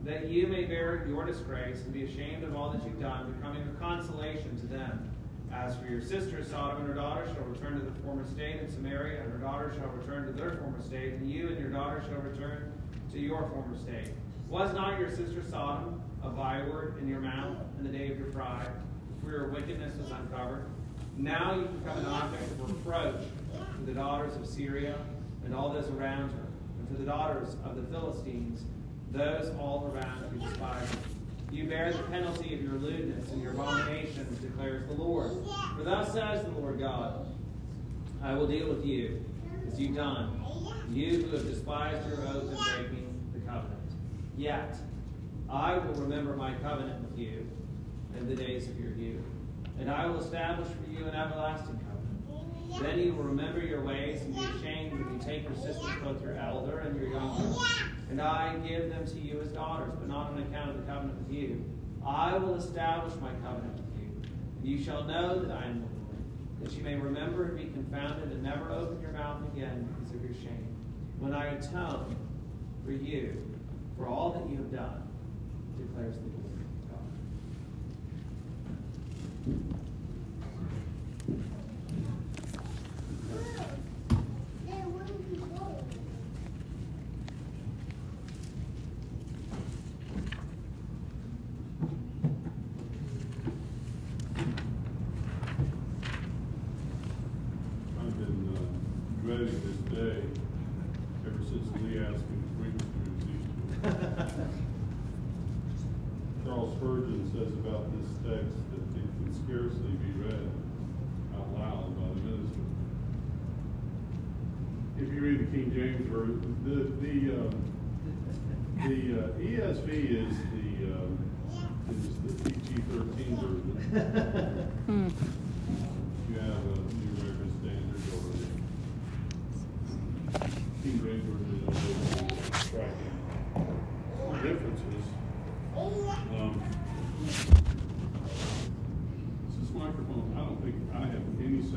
that 0.04 0.30
you 0.30 0.48
may 0.48 0.66
bear 0.66 1.06
your 1.08 1.26
disgrace 1.26 1.82
and 1.84 1.94
be 1.94 2.04
ashamed 2.04 2.44
of 2.44 2.56
all 2.56 2.72
that 2.72 2.84
you've 2.84 3.00
done, 3.00 3.32
becoming 3.34 3.62
a 3.62 3.80
consolation 3.80 4.60
to 4.60 4.66
them. 4.66 5.10
As 5.54 5.76
for 5.78 5.86
your 5.86 6.02
sister, 6.02 6.44
Sodom 6.44 6.78
and 6.78 6.88
her 6.88 6.94
daughters 6.94 7.30
shall 7.36 7.44
return 7.44 7.74
to 7.74 7.86
the 7.86 7.92
former 8.04 8.26
state, 8.26 8.62
and 8.62 8.72
Samaria 8.72 9.22
and 9.22 9.32
her 9.32 9.38
daughters 9.38 9.76
shall 9.76 9.90
return 9.90 10.26
to 10.26 10.32
their 10.32 10.52
former 10.52 10.82
state, 10.82 11.14
and 11.14 11.30
you 11.30 11.50
and 11.50 11.60
your 11.60 11.70
daughters 11.70 12.06
shall 12.06 12.22
return 12.22 12.72
to 13.12 13.20
your 13.20 13.50
former 13.50 13.78
state. 13.78 14.14
Was 14.50 14.74
not 14.74 15.00
your 15.00 15.10
sister 15.10 15.44
Sodom 15.50 16.02
a 16.24 16.30
byword 16.30 16.98
in 17.02 17.08
your 17.08 17.20
mouth 17.20 17.58
in 17.78 17.84
the 17.84 17.98
day 17.98 18.12
of 18.12 18.18
your 18.18 18.32
pride, 18.32 18.70
where 19.22 19.34
your 19.34 19.50
wickedness 19.50 19.96
was 19.98 20.10
uncovered? 20.12 20.66
Now 21.18 21.54
you 21.56 21.64
become 21.66 21.98
an 22.00 22.06
object 22.06 22.44
of 22.44 22.70
reproach 22.70 23.22
to 23.78 23.86
the 23.86 23.94
daughters 23.94 24.36
of 24.38 24.48
Syria 24.48 24.98
and 25.46 25.54
all 25.54 25.70
those 25.70 25.90
around 25.90 26.32
her, 26.32 26.48
and 26.80 26.88
to 26.88 26.94
the 26.96 27.06
daughters 27.06 27.56
of 27.66 27.76
the 27.76 27.84
Philistines, 27.84 28.64
those 29.12 29.54
all 29.60 29.92
around 29.94 30.24
who 30.32 30.40
despise 30.40 30.88
you. 31.52 31.58
You 31.58 31.70
bear 31.70 31.92
the 31.92 32.04
penalty 32.04 32.54
of 32.54 32.62
your 32.62 32.74
lewdness 32.74 33.32
and 33.32 33.42
your 33.42 33.52
abominations, 33.52 34.40
declares 34.40 34.88
the 34.88 34.94
Lord. 34.94 35.32
For 35.76 35.84
thus 35.84 36.14
says 36.14 36.44
the 36.44 36.52
Lord 36.52 36.80
God, 36.80 37.28
I 38.24 38.34
will 38.34 38.48
deal 38.48 38.70
with 38.70 38.86
you 38.86 39.24
as 39.68 39.80
you've 39.80 39.96
done, 39.96 40.44
you 40.90 41.24
who 41.24 41.36
have 41.36 41.46
despised 41.46 42.08
your 42.08 42.22
oath 42.28 42.52
and 42.52 42.64
breaking 42.64 43.20
the 43.34 43.40
covenant. 43.40 43.80
Yet 44.38 44.78
I 45.50 45.78
will 45.78 45.96
remember 45.96 46.36
my 46.36 46.54
covenant 46.56 47.02
with 47.10 47.18
you 47.18 47.50
in 48.18 48.28
the 48.28 48.36
days 48.36 48.68
of 48.68 48.80
your 48.80 48.92
youth 48.94 49.26
and 49.82 49.90
I 49.90 50.06
will 50.06 50.20
establish 50.20 50.68
for 50.68 50.92
you 50.92 51.08
an 51.08 51.16
everlasting 51.16 51.80
covenant. 51.80 52.80
Then 52.80 53.00
you 53.00 53.14
will 53.14 53.24
remember 53.24 53.60
your 53.60 53.82
ways 53.84 54.22
and 54.22 54.36
be 54.36 54.42
ashamed 54.60 54.94
when 54.94 55.14
you 55.14 55.20
take 55.20 55.44
your 55.44 55.56
sisters, 55.56 55.96
both 56.04 56.22
your 56.22 56.36
elder 56.38 56.80
and 56.80 56.96
your 57.00 57.10
younger, 57.10 57.31
and 58.12 58.22
I 58.22 58.58
give 58.58 58.90
them 58.90 59.08
to 59.08 59.20
you 59.20 59.40
as 59.42 59.48
daughters, 59.54 59.94
but 59.98 60.10
not 60.10 60.32
on 60.32 60.40
account 60.40 60.72
of 60.72 60.76
the 60.76 60.84
covenant 60.84 61.18
with 61.18 61.34
you. 61.34 61.64
I 62.06 62.38
will 62.38 62.56
establish 62.56 63.14
my 63.22 63.32
covenant 63.36 63.78
with 63.78 64.02
you, 64.02 64.30
and 64.60 64.68
you 64.68 64.84
shall 64.84 65.06
know 65.06 65.40
that 65.40 65.50
I 65.50 65.64
am 65.66 65.80
the 65.80 65.88
Lord, 66.04 66.18
that 66.62 66.74
you 66.74 66.84
may 66.84 66.96
remember 66.96 67.46
and 67.46 67.58
be 67.58 67.66
confounded 67.66 68.32
and 68.32 68.44
never 68.44 68.70
open 68.70 69.02
your 69.02 69.12
mouth 69.12 69.42
again 69.56 69.88
because 69.96 70.14
of 70.14 70.24
your 70.24 70.34
shame. 70.34 70.68
When 71.20 71.34
I 71.34 71.54
atone 71.56 72.18
for 72.84 72.92
you 72.92 73.42
for 73.98 74.08
all 74.08 74.32
that 74.32 74.50
you 74.50 74.58
have 74.58 74.72
done, 74.74 75.08
declares 75.78 76.16
the 76.16 76.24
Lord. 76.24 76.42
King 79.46 79.81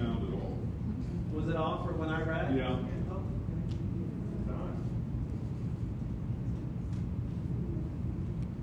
sound 0.04 0.28
at 0.28 0.34
all. 0.34 0.58
Was 1.32 1.48
it 1.48 1.56
off 1.56 1.86
for 1.86 1.92
when 1.94 2.10
I 2.10 2.22
read? 2.22 2.56
Yeah. 2.56 2.76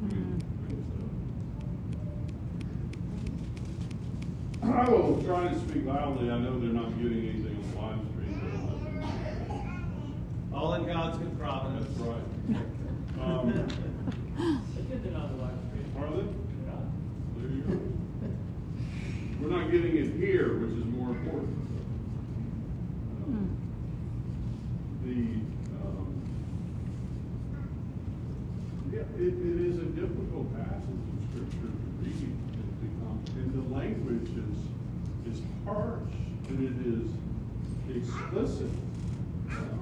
Hmm. 0.02 0.38
I 4.64 4.90
will 4.90 5.24
try 5.24 5.48
and 5.48 5.70
speak 5.70 5.86
loudly. 5.86 6.30
I 6.30 6.38
know 6.40 6.60
they're 6.60 6.70
not 6.70 6.98
getting 7.02 7.30
anything 7.30 7.58
on 7.58 7.64
the 7.72 7.80
live 7.82 8.00
stream. 8.12 8.34
All 10.54 10.74
in 10.76 10.86
God's 10.86 11.18
good 11.18 11.40
providence. 11.40 11.88
That's 11.98 12.10
right. 12.10 12.24
Um, 13.22 13.50
are 16.00 16.10
they? 16.16 16.41
Important. 21.22 21.58
Um, 23.28 23.58
The, 25.04 25.18
um, 25.82 26.10
yeah, 28.92 29.00
it, 29.18 29.34
it 29.34 29.62
is 29.68 29.78
a 29.80 29.86
difficult 29.86 30.54
passage 30.56 30.84
of 30.84 31.20
scripture 31.30 31.72
to 31.72 31.78
read. 32.04 32.36
And 33.36 33.50
the 33.54 33.76
language 33.76 34.30
is, 34.30 34.58
is 35.34 35.42
harsh 35.66 36.14
and 36.50 36.60
it 36.68 36.78
is 36.86 37.10
explicit. 37.98 38.70
Um, 39.50 39.80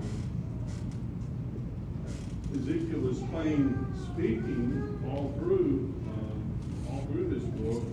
Ezekiel 2.55 3.09
is 3.09 3.19
plain 3.29 3.85
speaking 4.13 5.03
all 5.07 5.33
through, 5.37 5.93
um, 6.07 6.37
all 6.91 7.01
through 7.11 7.27
this 7.29 7.43
book. 7.43 7.83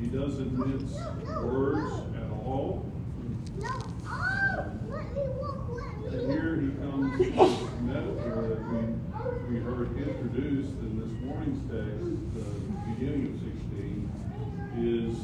He 0.00 0.06
doesn't 0.08 0.52
mince 0.58 0.94
words 1.42 2.13
all. 2.46 2.84
And 6.06 6.30
here 6.30 6.60
he 6.60 6.70
comes 6.80 7.64
metaphor 7.82 8.42
that 8.48 8.60
we, 8.70 9.54
we 9.54 9.60
heard 9.60 9.96
introduced 9.96 10.70
in 10.80 11.00
this 11.00 11.12
morning's 11.22 11.60
text, 11.70 12.04
the 12.34 12.44
beginning 12.92 13.24
of 13.34 13.40
16, 13.40 14.10
is 14.78 15.16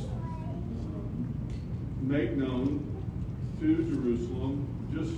um, 0.85 1.35
make 2.03 2.33
known 2.33 2.87
to 3.61 3.77
Jerusalem 3.77 4.67
just 4.95 5.15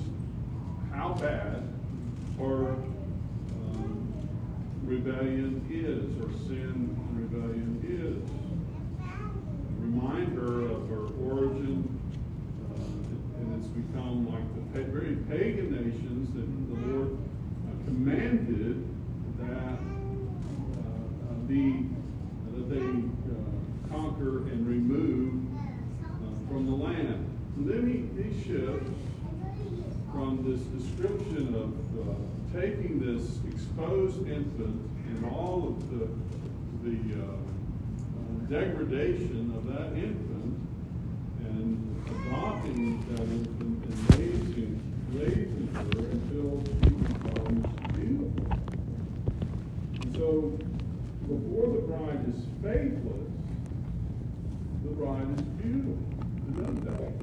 how 0.92 1.14
bad 1.14 1.68
our 2.40 2.72
um, 2.72 4.12
rebellion 4.84 5.66
is, 5.70 6.20
or 6.22 6.30
sin 6.46 6.96
and 6.98 7.20
rebellion 7.20 7.70
is. 7.88 8.51
Remind 9.92 10.38
her 10.38 10.62
of 10.70 10.88
her 10.88 11.04
origin, 11.22 12.00
uh, 12.70 13.40
and 13.40 13.58
it's 13.58 13.68
become 13.68 14.26
like 14.32 14.42
the 14.74 14.84
very 14.90 15.16
pagan 15.28 15.70
nations 15.70 16.32
that 16.32 16.48
the 16.48 16.94
Lord 16.94 17.12
uh, 17.12 17.84
commanded 17.84 18.88
that 19.38 19.52
uh, 19.52 19.76
uh, 21.28 21.34
be 21.46 21.90
that 22.54 22.70
they 22.70 22.80
uh, 22.80 23.94
conquer 23.94 24.38
and 24.48 24.66
remove 24.66 25.34
uh, 26.04 26.48
from 26.48 26.64
the 26.64 26.72
land. 26.74 27.28
And 27.56 27.68
then 27.68 27.86
he, 27.86 28.22
he 28.22 28.42
shifts 28.44 28.88
from 30.10 30.42
this 30.42 30.62
description 30.82 31.54
of 31.54 32.58
taking 32.58 32.98
this 32.98 33.40
exposed 33.52 34.26
infant 34.26 34.90
and 35.08 35.26
all 35.26 35.68
of 35.68 35.90
the 35.90 36.08
the 36.82 36.96
degradation 38.52 39.50
of 39.56 39.64
that 39.66 39.96
infant 39.96 40.60
and 41.40 42.04
adopting 42.06 43.00
that 43.08 43.22
infant 43.22 43.82
and 43.82 43.96
raising 44.18 44.76
raising 45.14 45.68
her 45.72 45.80
until 46.12 46.60
she 46.68 46.90
becomes 46.90 47.64
beautiful. 47.96 48.46
And 50.02 50.14
so, 50.14 50.28
before 51.26 51.66
the 51.72 51.80
bride 51.88 52.28
is 52.28 52.44
faithless, 52.62 53.32
the 54.84 54.90
bride 55.00 55.30
is 55.34 55.44
beautiful. 55.56 55.96
There's 56.44 56.68
no 56.68 56.74
doubt 56.90 57.14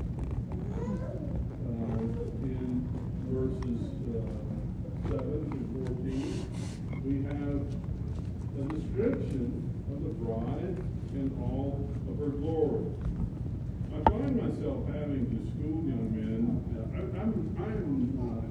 uh, 1.67 2.01
in 2.41 2.89
verses 3.29 3.81
uh, 4.15 4.25
7 5.09 5.29
to 5.51 5.59
14, 5.93 6.25
we 7.05 7.21
have 7.23 7.61
a 8.57 8.73
description 8.73 9.69
of 9.93 10.03
the 10.03 10.09
bride 10.25 10.77
in 11.13 11.29
all 12.19 12.25
of 12.25 12.33
her 12.33 12.37
glory. 12.37 12.85
I 13.93 14.09
find 14.09 14.35
myself 14.35 14.87
having 14.87 15.25
to 15.29 15.37
school 15.51 15.83
young 15.83 16.09
men. 16.13 16.41
Uh, 16.75 16.81
I, 16.95 16.99
I'm, 17.21 17.31
I'm 17.59 17.89
uh, 18.19 18.41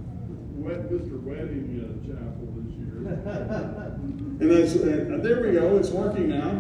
wet, 0.54 0.90
Mr. 0.90 1.22
Wedding 1.22 1.66
uh, 1.80 1.86
Chapel 2.06 2.48
this 2.56 2.72
year. 2.76 2.96
and 4.40 4.48
that's, 4.50 4.74
uh, 4.76 5.18
there 5.22 5.40
we 5.42 5.52
go, 5.52 5.76
it's 5.76 5.90
working 5.90 6.28
now. 6.28 6.50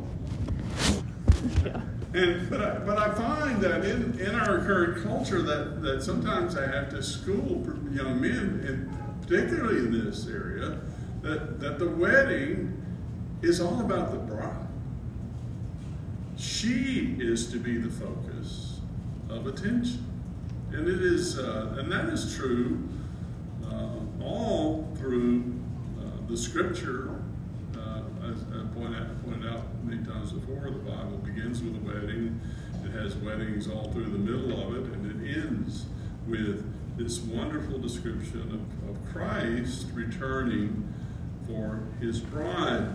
And 2.14 2.48
but 2.48 2.62
I, 2.62 2.78
but 2.78 2.96
I 2.98 3.12
find 3.14 3.60
that 3.60 3.84
in, 3.84 4.18
in 4.18 4.34
our 4.34 4.58
current 4.60 5.04
culture 5.04 5.42
that, 5.42 5.82
that 5.82 6.02
sometimes 6.02 6.56
I 6.56 6.66
have 6.66 6.88
to 6.90 7.02
school 7.02 7.62
young 7.92 8.18
men, 8.20 8.64
and 8.66 9.22
particularly 9.22 9.78
in 9.80 10.04
this 10.06 10.26
area, 10.26 10.80
that, 11.20 11.60
that 11.60 11.78
the 11.78 11.88
wedding 11.88 12.78
is 13.42 13.60
all 13.60 13.80
about 13.80 14.12
the 14.12 14.18
bride. 14.18 14.66
She 16.36 17.16
is 17.18 17.50
to 17.52 17.58
be 17.58 17.78
the 17.78 17.90
focus 17.90 18.80
of 19.28 19.46
attention, 19.46 20.04
and 20.72 20.88
it 20.88 21.02
is 21.02 21.38
uh, 21.38 21.76
and 21.78 21.90
that 21.90 22.06
is 22.06 22.36
true 22.36 22.88
uh, 23.64 24.22
all 24.22 24.88
through 24.96 25.52
uh, 25.98 26.28
the 26.28 26.36
Scripture. 26.36 27.22
Uh, 27.76 28.02
as 28.24 28.42
I 28.52 28.58
out, 28.58 29.24
pointed 29.24 29.52
out 29.52 29.62
many 29.84 30.04
times 30.04 30.32
before, 30.32 30.70
the 30.70 30.78
Bible 30.78 31.18
begins 31.18 31.62
with 31.62 31.76
a 31.76 31.80
wedding. 31.80 32.40
It 32.84 32.90
has 32.92 33.16
weddings 33.16 33.68
all 33.68 33.92
through 33.92 34.06
the 34.06 34.18
middle 34.18 34.60
of 34.60 34.76
it, 34.76 34.92
and 34.92 35.22
it 35.22 35.38
ends 35.38 35.86
with 36.26 36.64
this 36.96 37.20
wonderful 37.20 37.78
description 37.78 38.42
of, 38.42 38.90
of 38.90 39.12
Christ 39.12 39.86
returning 39.94 40.92
for 41.46 41.82
his 42.00 42.20
bride. 42.20 42.88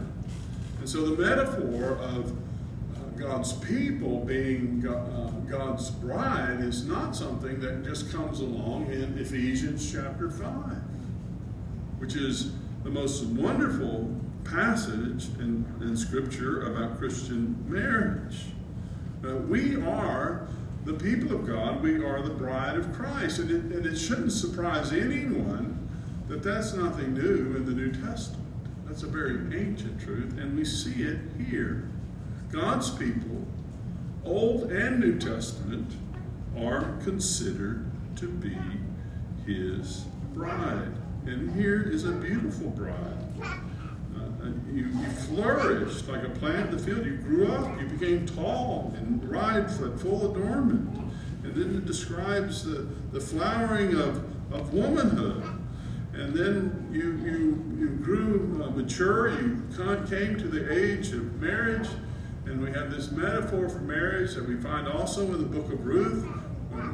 And 0.84 0.90
so 0.90 1.16
the 1.16 1.22
metaphor 1.22 1.94
of 1.96 2.34
uh, 2.34 3.06
God's 3.18 3.54
people 3.54 4.20
being 4.26 4.86
uh, 4.86 5.30
God's 5.50 5.90
bride 5.90 6.60
is 6.60 6.86
not 6.86 7.16
something 7.16 7.62
that 7.62 7.86
just 7.86 8.12
comes 8.12 8.42
along 8.42 8.92
in 8.92 9.18
Ephesians 9.18 9.90
chapter 9.90 10.30
5, 10.30 10.46
which 12.00 12.18
is 12.18 12.52
the 12.84 12.90
most 12.90 13.24
wonderful 13.28 14.14
passage 14.44 15.30
in, 15.40 15.66
in 15.80 15.96
Scripture 15.96 16.64
about 16.64 16.98
Christian 16.98 17.56
marriage. 17.66 18.48
Uh, 19.26 19.38
we 19.38 19.82
are 19.84 20.50
the 20.84 20.96
people 20.96 21.34
of 21.34 21.48
God, 21.48 21.82
we 21.82 22.04
are 22.04 22.22
the 22.22 22.34
bride 22.34 22.76
of 22.76 22.92
Christ. 22.92 23.40
And 23.40 23.50
it, 23.50 23.78
and 23.78 23.86
it 23.86 23.96
shouldn't 23.96 24.34
surprise 24.34 24.92
anyone 24.92 25.80
that 26.28 26.44
that's 26.44 26.74
nothing 26.74 27.14
new 27.14 27.56
in 27.56 27.66
the 27.66 27.72
New 27.72 27.94
Testament. 27.94 28.43
That's 28.94 29.02
a 29.02 29.08
very 29.08 29.40
ancient 29.60 30.00
truth, 30.00 30.38
and 30.38 30.56
we 30.56 30.64
see 30.64 31.02
it 31.02 31.18
here. 31.50 31.90
God's 32.52 32.92
people, 32.92 33.44
Old 34.24 34.72
and 34.72 35.00
New 35.00 35.18
Testament, 35.18 35.92
are 36.56 36.96
considered 37.04 37.90
to 38.18 38.28
be 38.28 38.56
His 39.52 40.06
bride. 40.36 40.94
And 41.26 41.56
here 41.56 41.82
is 41.82 42.06
a 42.06 42.12
beautiful 42.12 42.70
bride. 42.70 43.18
Uh, 43.42 44.50
you, 44.72 44.86
you 44.86 45.10
flourished 45.28 46.08
like 46.08 46.24
a 46.24 46.30
plant 46.30 46.70
in 46.70 46.78
the 46.78 46.84
field. 46.84 47.04
You 47.04 47.18
grew 47.18 47.52
up, 47.52 47.82
you 47.82 47.88
became 47.88 48.28
tall 48.28 48.94
and 48.96 49.28
ripe, 49.28 49.72
full 49.72 50.36
adornment. 50.36 51.12
And 51.44 51.56
then 51.56 51.76
it 51.78 51.86
describes 51.88 52.64
the, 52.64 52.88
the 53.12 53.20
flowering 53.20 53.96
of, 53.96 54.24
of 54.54 54.72
womanhood. 54.72 55.63
And 56.14 56.34
then 56.34 56.90
you, 56.92 57.18
you, 57.18 57.80
you 57.80 57.90
grew 58.04 58.64
uh, 58.64 58.70
mature, 58.70 59.30
you 59.30 59.64
came 60.08 60.38
to 60.38 60.48
the 60.48 60.72
age 60.72 61.12
of 61.12 61.42
marriage, 61.42 61.90
and 62.46 62.62
we 62.62 62.72
have 62.72 62.92
this 62.92 63.12
metaphor 63.12 63.68
for 63.68 63.80
marriage 63.80 64.36
that 64.36 64.48
we 64.48 64.56
find 64.58 64.88
also 64.88 65.26
in 65.26 65.32
the 65.32 65.60
book 65.60 65.72
of 65.72 65.86
Ruth, 65.86 66.24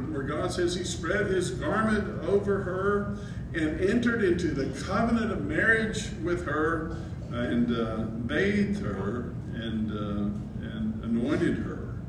where 0.09 0.23
God 0.23 0.51
says 0.51 0.75
He 0.75 0.83
spread 0.83 1.27
His 1.27 1.51
garment 1.51 2.23
over 2.23 2.63
her 2.63 3.17
and 3.53 3.81
entered 3.81 4.23
into 4.23 4.49
the 4.49 4.67
covenant 4.85 5.31
of 5.31 5.43
marriage 5.43 6.09
with 6.23 6.45
her 6.45 6.97
and 7.31 7.75
uh, 7.75 7.97
bathed 8.25 8.81
her 8.81 9.33
and, 9.53 9.91
uh, 9.91 10.65
and 10.65 11.03
anointed 11.03 11.57
her 11.57 11.99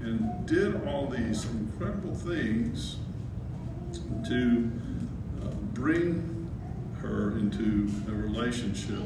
and 0.00 0.46
did 0.46 0.86
all 0.86 1.06
these 1.06 1.44
incredible 1.44 2.14
things 2.14 2.96
to 4.26 4.70
uh, 4.80 4.81
bring 5.74 6.50
her 7.00 7.38
into 7.38 7.90
a 8.08 8.12
relationship 8.12 9.02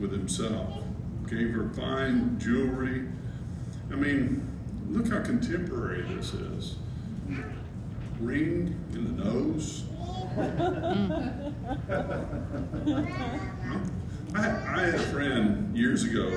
with 0.00 0.12
himself. 0.12 0.82
Gave 1.28 1.52
her 1.52 1.68
fine 1.70 2.38
jewelry. 2.38 3.08
I 3.90 3.94
mean, 3.94 4.48
look 4.88 5.08
how 5.10 5.22
contemporary 5.22 6.02
this 6.14 6.34
is. 6.34 6.76
Ring 8.20 8.78
in 8.92 9.16
the 9.16 9.24
nose. 9.24 9.84
I, 14.34 14.38
I 14.38 14.80
had 14.80 14.94
a 14.94 14.98
friend 14.98 15.76
years 15.76 16.04
ago 16.04 16.30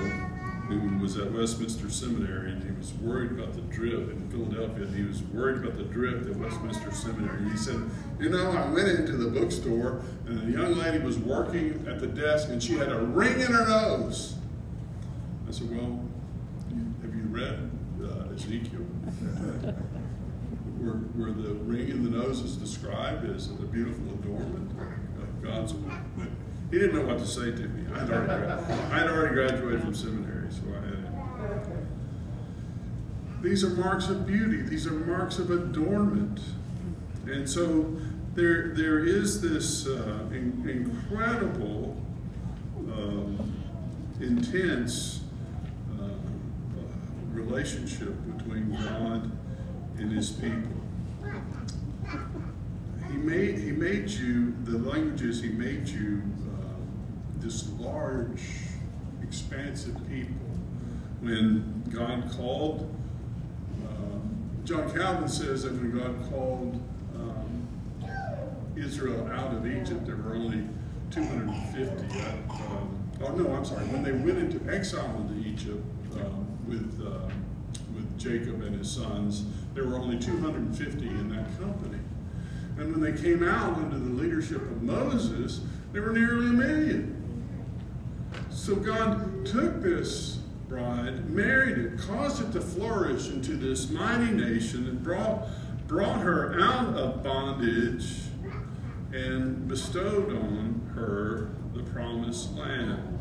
who 0.68 0.98
was 0.98 1.18
at 1.18 1.32
Westminster 1.32 1.90
Seminary, 1.90 2.52
and 2.52 2.64
he 2.64 2.72
was 2.72 2.94
worried 2.94 3.32
about 3.32 3.54
the 3.54 3.62
drip 3.62 4.10
in 4.10 4.30
Philadelphia, 4.30 4.86
and 4.86 4.96
he 4.96 5.04
was 5.04 5.22
worried 5.24 5.64
about 5.64 5.78
the 5.78 5.84
drip 5.84 6.28
at 6.28 6.36
Westminster 6.36 6.92
Seminary. 6.92 7.50
He 7.52 7.58
said, 7.58 7.80
You 8.20 8.30
know, 8.30 8.52
I 8.52 8.70
went 8.70 8.88
into 8.88 9.14
the 9.14 9.30
bookstore, 9.30 10.02
and 10.26 10.40
the 10.40 10.60
young 10.60 10.76
lady 10.76 11.00
was 11.00 11.18
working 11.18 11.86
at 11.88 12.00
the 12.00 12.08
desk, 12.08 12.50
and 12.50 12.62
she 12.62 12.74
had 12.74 12.92
a 12.92 13.00
ring 13.00 13.40
in 13.40 13.48
her 13.48 13.68
nose. 13.68 14.36
I 15.48 15.52
said, 15.52 15.70
Well, 15.70 16.00
have 17.02 17.16
you 17.16 17.24
read 17.30 17.70
uh, 18.02 18.34
Ezekiel? 18.34 18.82
where, 20.86 20.96
where 21.18 21.32
the 21.32 21.54
ring 21.56 21.90
in 21.90 22.04
the 22.04 22.10
nose 22.10 22.42
is 22.42 22.56
described 22.56 23.30
as 23.30 23.50
a 23.50 23.54
beautiful 23.54 24.06
adornment 24.14 24.72
of 25.20 25.44
God's 25.44 25.74
will. 25.74 25.92
He 26.72 26.80
didn't 26.80 26.96
know 26.96 27.06
what 27.08 27.20
to 27.20 27.28
say 27.28 27.52
to 27.52 27.68
me. 27.68 27.86
I'd 27.94 28.10
already, 28.10 28.44
I'd 28.92 29.08
already 29.08 29.34
graduated 29.34 29.82
from 29.82 29.96
seminary, 29.96 30.35
so 30.56 30.62
I 30.74 30.78
it. 30.88 31.86
These 33.42 33.64
are 33.64 33.70
marks 33.70 34.08
of 34.08 34.26
beauty. 34.26 34.62
These 34.64 34.88
are 34.88 34.92
marks 34.92 35.38
of 35.38 35.52
adornment. 35.52 36.40
And 37.28 37.48
so 37.48 37.96
there, 38.34 38.70
there 38.70 39.06
is 39.06 39.42
this 39.42 39.88
uh, 39.88 40.20
in, 40.32 40.68
incredible, 40.68 41.96
um, 42.92 43.54
intense 44.20 45.22
uh, 46.00 46.08
relationship 47.32 48.16
between 48.36 48.72
God 48.72 49.32
and 50.00 50.12
His 50.12 50.32
people. 50.32 50.82
He 53.12 53.18
made 53.18 53.60
He 53.60 53.72
made 53.72 54.10
you 54.10 54.56
the 54.64 54.80
languages 54.80 55.42
He 55.42 55.50
made 55.50 55.88
you 55.88 56.24
uh, 56.48 56.74
this 57.38 57.70
large, 57.80 58.42
expansive 59.22 59.96
people. 60.10 60.45
When 61.26 61.84
God 61.90 62.32
called, 62.38 62.88
uh, 63.84 64.64
John 64.64 64.94
Calvin 64.94 65.28
says 65.28 65.64
that 65.64 65.72
when 65.72 65.98
God 65.98 66.30
called 66.30 66.80
um, 67.16 67.68
Israel 68.76 69.28
out 69.34 69.52
of 69.52 69.66
Egypt, 69.66 70.06
there 70.06 70.18
were 70.18 70.36
only 70.36 70.68
250. 71.10 72.20
Um, 72.52 73.10
oh 73.24 73.32
no, 73.32 73.52
I'm 73.56 73.66
sorry. 73.66 73.86
When 73.86 74.04
they 74.04 74.12
went 74.12 74.38
into 74.38 74.72
exile 74.72 75.16
into 75.28 75.50
Egypt 75.50 75.84
um, 76.14 76.46
with 76.68 77.02
uh, 77.04 77.28
with 77.96 78.20
Jacob 78.20 78.62
and 78.62 78.78
his 78.78 78.92
sons, 78.92 79.46
there 79.74 79.86
were 79.88 79.96
only 79.96 80.20
250 80.20 81.08
in 81.08 81.30
that 81.30 81.60
company. 81.60 81.98
And 82.78 82.92
when 82.92 83.02
they 83.02 83.20
came 83.20 83.42
out 83.44 83.78
under 83.78 83.98
the 83.98 84.12
leadership 84.12 84.62
of 84.62 84.84
Moses, 84.84 85.62
there 85.92 86.04
were 86.04 86.14
nearly 86.14 86.50
a 86.50 86.54
million. 86.54 87.44
So 88.52 88.76
God 88.76 89.44
took 89.44 89.82
this 89.82 90.38
bride, 90.68 91.30
married 91.30 91.78
it, 91.78 92.00
caused 92.00 92.42
it 92.42 92.52
to 92.54 92.62
flourish 92.62 93.30
into 93.30 93.54
this 93.54 93.90
mighty 93.90 94.32
nation, 94.32 94.88
and 94.88 95.04
brought, 95.04 95.48
brought 95.88 96.22
her 96.22 96.60
out 96.60 96.96
of 96.96 97.24
bondage 97.24 98.22
and 99.14 99.68
bestowed 99.68 100.30
on 100.30 100.92
her 100.96 101.50
the 101.74 101.84
promised 101.92 102.54
land. 102.56 103.20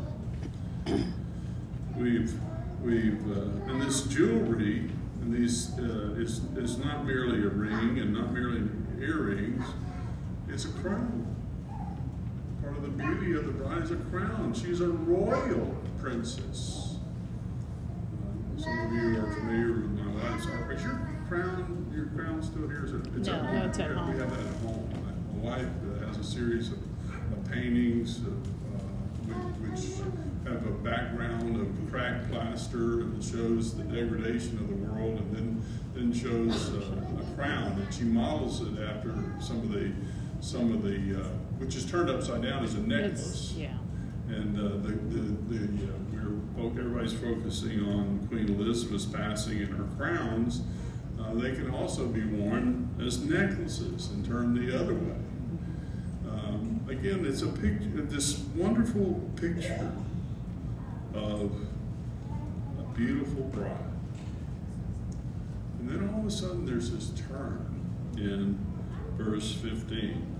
We've, 1.95 2.33
we've, 2.81 3.31
uh, 3.31 3.71
and 3.71 3.81
this 3.81 4.03
jewelry, 4.03 4.89
and 5.21 5.33
these 5.33 5.77
uh, 5.79 6.15
is, 6.17 6.41
is 6.55 6.77
not 6.77 7.05
merely 7.05 7.43
a 7.43 7.49
ring 7.49 7.99
and 7.99 8.13
not 8.13 8.33
merely 8.33 8.69
earrings, 8.99 9.63
it's 10.49 10.65
a 10.65 10.69
crown. 10.69 11.35
Part 12.61 12.77
of 12.77 12.83
the 12.83 12.89
beauty 12.89 13.35
of 13.35 13.45
the 13.45 13.51
bride 13.51 13.83
is 13.83 13.91
a 13.91 13.95
crown. 13.95 14.53
She's 14.53 14.81
a 14.81 14.87
royal 14.87 15.75
princess. 15.99 16.94
Some 18.57 18.79
of 18.79 18.91
you 18.93 19.19
are 19.21 19.31
familiar 19.33 19.73
with 19.73 19.91
my 19.99 20.29
wife's 20.29 20.47
art. 20.47 20.71
Is 20.71 20.83
your 20.83 20.99
crown, 21.27 21.91
your 21.93 22.05
crown 22.07 22.41
still 22.41 22.67
here? 22.67 22.85
Is 22.85 22.93
it, 22.93 23.01
it's 23.17 23.27
no, 23.27 23.41
no, 23.41 23.65
it's 23.65 23.79
at 23.79 23.91
home. 23.91 24.13
We 24.13 24.19
have 24.19 24.29
that 24.29 24.39
at 24.39 24.55
home. 24.57 24.89
My 25.43 25.49
wife 25.49 25.67
uh, 26.01 26.07
has 26.07 26.17
a 26.17 26.23
series 26.23 26.69
of, 26.71 26.77
of 26.77 27.51
paintings 27.51 28.19
of, 28.19 28.33
uh, 28.33 29.35
which 29.61 29.99
have 30.47 30.65
a 30.65 30.71
background 30.71 31.59
of 31.59 31.91
cracked 31.91 32.31
plaster 32.31 33.01
and 33.01 33.23
shows 33.23 33.75
the 33.75 33.83
degradation 33.83 34.57
of 34.59 34.67
the 34.69 34.75
world, 34.75 35.19
and 35.19 35.35
then 35.35 35.65
then 35.93 36.13
shows 36.13 36.69
uh, 36.71 37.21
a 37.21 37.35
crown, 37.35 37.71
and 37.73 37.93
she 37.93 38.03
models 38.03 38.61
it 38.61 38.79
after 38.81 39.13
some 39.39 39.57
of 39.57 39.71
the 39.71 39.91
some 40.39 40.71
of 40.73 40.83
the 40.83 41.19
uh, 41.21 41.27
which 41.57 41.75
is 41.75 41.85
turned 41.85 42.09
upside 42.09 42.41
down 42.43 42.63
as 42.63 42.75
a 42.75 42.79
necklace. 42.79 43.51
It's, 43.51 43.53
yeah. 43.53 43.77
And 44.27 44.57
uh, 44.57 44.61
the 44.85 44.93
the, 44.93 45.57
the 45.57 45.87
uh, 45.87 45.97
everybody's 46.57 47.13
focusing 47.13 47.81
on 47.85 48.27
Queen 48.29 48.49
Elizabeth's 48.49 49.05
passing 49.05 49.59
and 49.59 49.69
her 49.69 49.87
crowns. 49.97 50.61
Uh, 51.19 51.33
they 51.33 51.51
can 51.51 51.69
also 51.71 52.07
be 52.07 52.23
worn 52.23 52.89
as 53.05 53.19
necklaces 53.19 54.09
and 54.11 54.25
turned 54.25 54.57
the 54.57 54.77
other 54.77 54.93
way. 54.93 55.15
Um, 56.29 56.85
again, 56.89 57.25
it's 57.25 57.41
a 57.41 57.47
picture, 57.47 58.01
this 58.03 58.39
wonderful 58.55 59.21
picture 59.35 59.91
of 61.13 61.51
a 62.79 62.83
beautiful 62.95 63.43
bride. 63.43 63.71
And 65.79 65.89
then 65.89 66.09
all 66.13 66.21
of 66.21 66.27
a 66.27 66.31
sudden 66.31 66.65
there's 66.65 66.91
this 66.91 67.11
turn 67.27 67.85
in 68.17 68.57
verse 69.17 69.53
15. 69.53 70.35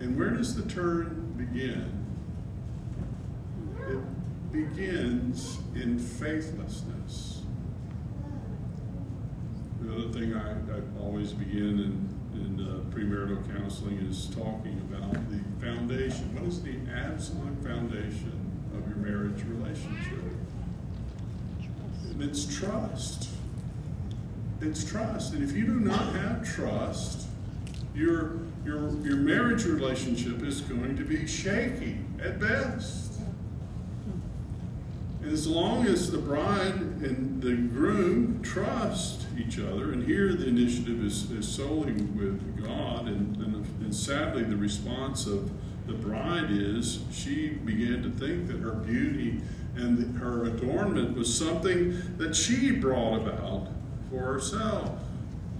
And 0.00 0.16
where 0.16 0.30
does 0.30 0.54
the 0.54 0.68
turn 0.70 1.34
begin? 1.36 1.97
It 3.88 4.52
begins 4.52 5.58
in 5.74 5.98
faithlessness. 5.98 7.42
The 9.80 9.94
other 9.94 10.08
thing 10.12 10.34
I, 10.34 10.50
I 10.50 11.02
always 11.02 11.32
begin 11.32 11.78
in, 11.80 12.08
in 12.34 12.60
uh, 12.60 12.94
premarital 12.94 13.56
counseling 13.56 13.96
is 13.98 14.26
talking 14.26 14.78
about 14.90 15.12
the 15.30 15.40
foundation. 15.64 16.34
What 16.34 16.44
is 16.44 16.62
the 16.62 16.76
absolute 16.94 17.56
foundation 17.64 18.32
of 18.76 18.86
your 18.88 18.98
marriage 18.98 19.42
relationship? 19.44 20.24
And 22.10 22.22
it's 22.22 22.58
trust. 22.58 23.30
It's 24.60 24.84
trust. 24.84 25.32
And 25.32 25.42
if 25.42 25.56
you 25.56 25.64
do 25.64 25.80
not 25.80 26.12
have 26.14 26.44
trust, 26.44 27.26
your, 27.94 28.40
your, 28.64 28.90
your 29.00 29.16
marriage 29.16 29.64
relationship 29.64 30.42
is 30.42 30.60
going 30.60 30.96
to 30.96 31.04
be 31.04 31.26
shaky 31.26 31.98
at 32.22 32.38
best. 32.38 33.07
As 35.30 35.46
long 35.46 35.86
as 35.86 36.10
the 36.10 36.18
bride 36.18 36.74
and 36.74 37.42
the 37.42 37.54
groom 37.54 38.42
trust 38.42 39.26
each 39.36 39.58
other, 39.58 39.92
and 39.92 40.02
here 40.02 40.32
the 40.32 40.48
initiative 40.48 41.04
is, 41.04 41.30
is 41.30 41.46
solely 41.46 41.92
with 41.92 42.64
God, 42.64 43.08
and, 43.08 43.36
and, 43.36 43.54
and 43.54 43.94
sadly 43.94 44.42
the 44.42 44.56
response 44.56 45.26
of 45.26 45.50
the 45.86 45.92
bride 45.92 46.50
is 46.50 47.00
she 47.12 47.48
began 47.48 48.02
to 48.02 48.10
think 48.10 48.46
that 48.48 48.60
her 48.60 48.72
beauty 48.72 49.40
and 49.76 50.18
her 50.18 50.46
adornment 50.46 51.14
was 51.16 51.32
something 51.32 52.00
that 52.16 52.34
she 52.34 52.70
brought 52.70 53.20
about 53.20 53.68
for 54.10 54.20
herself. 54.20 54.98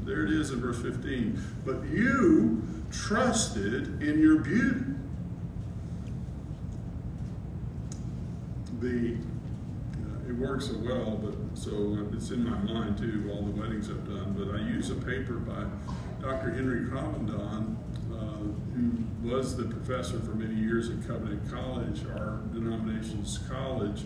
There 0.02 0.24
it 0.24 0.32
is 0.32 0.50
in 0.50 0.60
verse 0.60 0.80
15. 0.80 1.40
But 1.66 1.84
you 1.84 2.62
trusted 2.90 4.02
in 4.02 4.18
your 4.18 4.36
beauty. 4.36 4.94
The 8.80 9.16
it 10.28 10.36
works 10.36 10.66
so 10.66 10.76
well, 10.78 11.18
but 11.22 11.34
so 11.58 12.06
it's 12.12 12.30
in 12.30 12.44
my 12.44 12.58
mind 12.58 12.98
too. 12.98 13.30
All 13.32 13.42
the 13.42 13.58
weddings 13.58 13.88
I've 13.88 14.06
done, 14.06 14.34
but 14.38 14.54
I 14.54 14.62
use 14.62 14.90
a 14.90 14.94
paper 14.94 15.34
by 15.34 15.64
Dr. 16.20 16.50
Henry 16.52 16.86
Krabbendam, 16.86 17.76
uh, 18.12 18.16
who 18.74 18.92
was 19.22 19.56
the 19.56 19.64
professor 19.64 20.20
for 20.20 20.32
many 20.32 20.54
years 20.54 20.90
at 20.90 21.06
Covenant 21.06 21.50
College, 21.50 22.04
our 22.06 22.40
denomination's 22.52 23.38
college. 23.48 24.02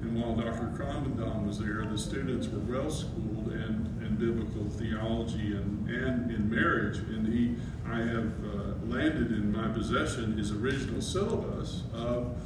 And 0.00 0.22
while 0.22 0.36
Dr. 0.36 0.72
Krabbendam 0.76 1.44
was 1.44 1.58
there, 1.58 1.84
the 1.84 1.98
students 1.98 2.46
were 2.46 2.60
well 2.60 2.88
schooled 2.88 3.52
in, 3.52 3.98
in 4.00 4.16
biblical 4.16 4.70
theology 4.70 5.56
and, 5.56 5.90
and 5.90 6.30
in 6.30 6.48
marriage. 6.48 6.98
And 6.98 7.26
he, 7.26 7.56
I 7.84 7.98
have 7.98 8.32
uh, 8.44 8.86
landed 8.86 9.32
in 9.32 9.50
my 9.50 9.66
possession 9.68 10.38
his 10.38 10.52
original 10.52 11.02
syllabus 11.02 11.82
of, 11.92 12.36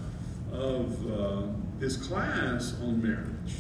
of 0.51 1.12
uh, 1.12 1.42
his 1.82 1.96
class 1.96 2.74
on 2.80 3.02
marriage. 3.02 3.54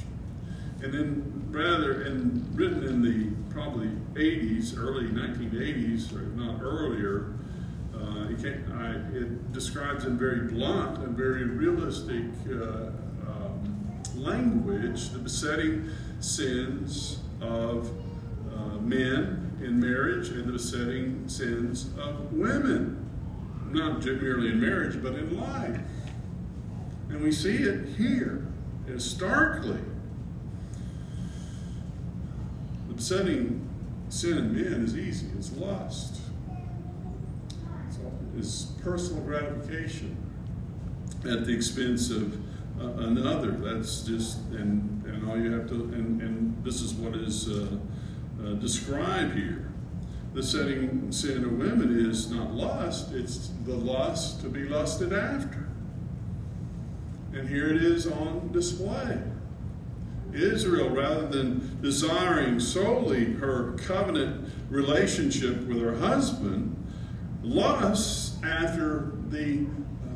And 0.82 0.92
then, 0.94 1.48
rather, 1.50 2.02
and 2.02 2.56
written 2.56 2.84
in 2.84 3.02
the 3.02 3.52
probably 3.52 3.88
80s, 4.14 4.76
early 4.78 5.08
1980s, 5.08 6.12
or 6.14 6.22
not 6.36 6.62
earlier, 6.62 7.34
uh, 7.94 8.30
it, 8.30 8.42
came, 8.42 8.72
I, 8.74 9.16
it, 9.16 9.52
describes 9.52 10.04
in 10.04 10.16
very 10.16 10.48
blunt 10.48 10.98
and 10.98 11.16
very 11.16 11.44
realistic 11.44 12.24
uh, 12.50 12.90
language 14.16 15.10
the 15.10 15.18
besetting 15.18 15.90
sins 16.20 17.18
of 17.40 17.90
uh, 18.54 18.78
men 18.78 19.58
in 19.62 19.80
marriage 19.80 20.28
and 20.28 20.46
the 20.46 20.52
besetting 20.52 21.28
sins 21.28 21.90
of 21.98 22.32
women, 22.32 22.98
not 23.70 24.04
merely 24.04 24.50
in 24.50 24.60
marriage, 24.60 25.02
but 25.02 25.14
in 25.14 25.38
life. 25.38 25.80
And 27.12 27.22
we 27.22 27.30
see 27.30 27.56
it 27.56 27.88
here 27.98 28.46
as 28.92 29.04
starkly. 29.04 29.78
The 32.88 32.94
besetting 32.94 33.68
sin 34.08 34.38
in 34.38 34.54
men 34.54 34.82
is 34.82 34.96
easy, 34.96 35.26
it's 35.36 35.52
lust, 35.52 36.20
it's 38.36 38.64
personal 38.82 39.22
gratification 39.24 40.16
at 41.24 41.44
the 41.44 41.52
expense 41.52 42.10
of 42.10 42.34
uh, 42.80 43.04
another. 43.04 43.50
That's 43.52 44.02
just, 44.02 44.38
and, 44.52 45.04
and 45.04 45.28
all 45.28 45.38
you 45.38 45.52
have 45.52 45.68
to, 45.68 45.74
and, 45.74 46.20
and 46.22 46.64
this 46.64 46.80
is 46.80 46.94
what 46.94 47.14
is 47.14 47.50
uh, 47.50 47.76
uh, 48.42 48.54
described 48.54 49.34
here. 49.34 49.70
The 50.32 50.42
setting 50.42 51.12
sin 51.12 51.44
of 51.44 51.52
women 51.52 52.10
is 52.10 52.30
not 52.30 52.54
lust, 52.54 53.12
it's 53.12 53.50
the 53.66 53.74
lust 53.74 54.40
to 54.40 54.48
be 54.48 54.64
lusted 54.64 55.12
after. 55.12 55.68
And 57.32 57.48
here 57.48 57.68
it 57.68 57.82
is 57.82 58.06
on 58.06 58.50
display. 58.52 59.18
Israel, 60.32 60.90
rather 60.90 61.26
than 61.26 61.80
desiring 61.82 62.58
solely 62.58 63.32
her 63.34 63.72
covenant 63.72 64.50
relationship 64.70 65.66
with 65.66 65.80
her 65.80 65.96
husband, 65.96 66.76
lusts 67.42 68.42
after 68.42 69.12
the 69.28 69.66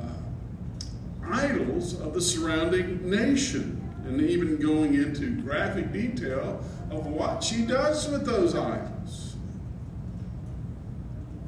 uh, 0.01 1.31
idols 1.31 2.01
of 2.01 2.15
the 2.15 2.21
surrounding 2.21 3.09
nation, 3.09 3.83
and 4.07 4.21
even 4.21 4.59
going 4.59 4.95
into 4.95 5.41
graphic 5.43 5.93
detail 5.93 6.63
of 6.91 7.07
what 7.07 7.43
she 7.43 7.67
does 7.67 8.09
with 8.09 8.25
those 8.25 8.55
idols. 8.55 9.37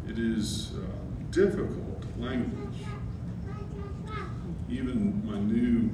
It 0.08 0.18
is 0.18 0.72
uh, 0.74 1.30
difficult 1.30 2.04
language. 2.18 2.80
Even 4.70 5.26
my 5.26 5.38
new 5.38 5.90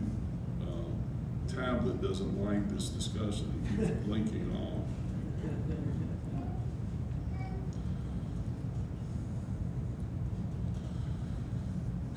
uh, 0.62 1.54
tablet 1.54 2.02
doesn't 2.02 2.44
like 2.44 2.68
this 2.68 2.88
discussion. 2.88 3.62
It 3.78 3.86
keeps 3.86 3.90
blinking 4.04 4.50
off. 4.56 4.84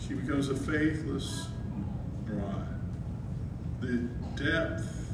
She 0.08 0.14
becomes 0.14 0.50
a 0.50 0.56
faithless 0.56 1.48
bride. 2.26 2.68
The 3.82 4.08
depth 4.42 5.12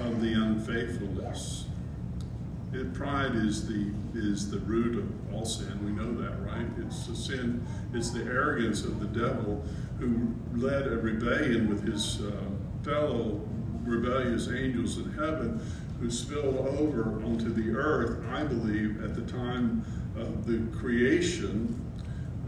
of 0.00 0.20
the 0.20 0.32
unfaithfulness. 0.32 1.66
It, 2.72 2.92
pride 2.94 3.34
is 3.34 3.66
the 3.66 3.92
is 4.14 4.50
the 4.50 4.58
root 4.60 4.98
of 4.98 5.34
all 5.34 5.44
sin. 5.44 5.84
We 5.84 5.92
know 5.92 6.12
that, 6.20 6.40
right? 6.44 6.66
It's 6.78 7.06
the 7.06 7.16
sin. 7.16 7.66
It's 7.94 8.10
the 8.10 8.22
arrogance 8.22 8.84
of 8.84 9.00
the 9.00 9.06
devil 9.06 9.64
who 10.00 10.34
led 10.54 10.86
a 10.86 10.96
rebellion 10.96 11.68
with 11.68 11.86
his 11.86 12.22
uh, 12.22 12.32
fellow 12.82 13.40
rebellious 13.84 14.48
angels 14.48 14.98
in 14.98 15.10
heaven, 15.12 15.60
who 16.00 16.10
spilled 16.10 16.56
over 16.56 17.22
onto 17.22 17.52
the 17.52 17.76
earth. 17.76 18.24
I 18.30 18.44
believe 18.44 19.04
at 19.04 19.14
the 19.14 19.22
time 19.22 19.84
of 20.16 20.46
the 20.46 20.58
creation 20.78 21.90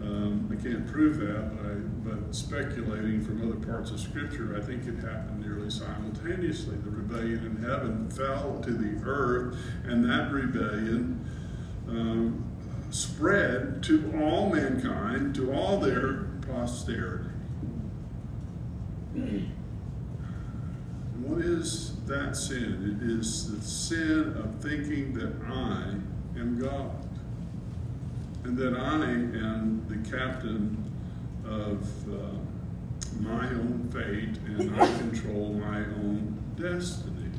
um, 0.02 0.48
I 0.50 0.60
can't 0.60 0.86
prove 0.86 1.18
that, 1.18 1.56
but, 1.56 1.66
I, 1.70 1.74
but, 2.16 2.34
speculating 2.34 3.24
from 3.24 3.40
other 3.42 3.64
parts 3.64 3.92
of 3.92 4.00
Scripture, 4.00 4.56
I 4.56 4.60
think 4.60 4.86
it 4.86 4.96
happened 4.96 5.40
nearly 5.40 5.70
simultaneously. 5.70 6.76
The 6.76 6.90
rebellion 6.90 7.46
in 7.46 7.62
heaven 7.62 8.10
fell 8.10 8.60
to 8.64 8.72
the 8.72 9.00
earth, 9.04 9.56
and 9.84 10.04
that 10.04 10.32
rebellion 10.32 11.24
um, 11.88 12.44
spread 12.90 13.82
to 13.84 14.12
all 14.20 14.50
mankind, 14.50 15.36
to 15.36 15.52
all 15.52 15.78
their 15.78 16.24
posterity. 16.48 17.21
And 19.14 19.50
what 21.24 21.44
is 21.44 21.94
that 22.06 22.36
sin? 22.36 22.98
It 23.00 23.08
is 23.08 23.50
the 23.54 23.60
sin 23.60 24.36
of 24.36 24.62
thinking 24.62 25.12
that 25.14 25.32
I 25.46 25.94
am 26.38 26.58
God 26.60 27.08
and 28.44 28.56
that 28.56 28.74
I 28.74 29.04
am 29.04 29.84
the 29.88 30.10
captain 30.10 30.90
of 31.44 32.12
uh, 32.12 32.38
my 33.20 33.46
own 33.48 33.88
fate 33.92 34.38
and 34.46 34.74
I 34.80 34.86
control 34.98 35.54
my 35.54 35.78
own 35.78 36.38
destiny. 36.56 37.30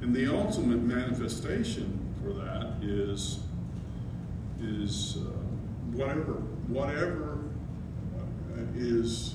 And 0.00 0.14
the 0.14 0.32
ultimate 0.34 0.82
manifestation 0.82 1.98
for 2.22 2.32
that 2.34 2.74
is 2.82 3.40
is 4.60 5.18
uh, 5.18 5.30
whatever 5.92 6.34
whatever 6.68 7.38
uh, 8.16 8.62
is 8.74 9.34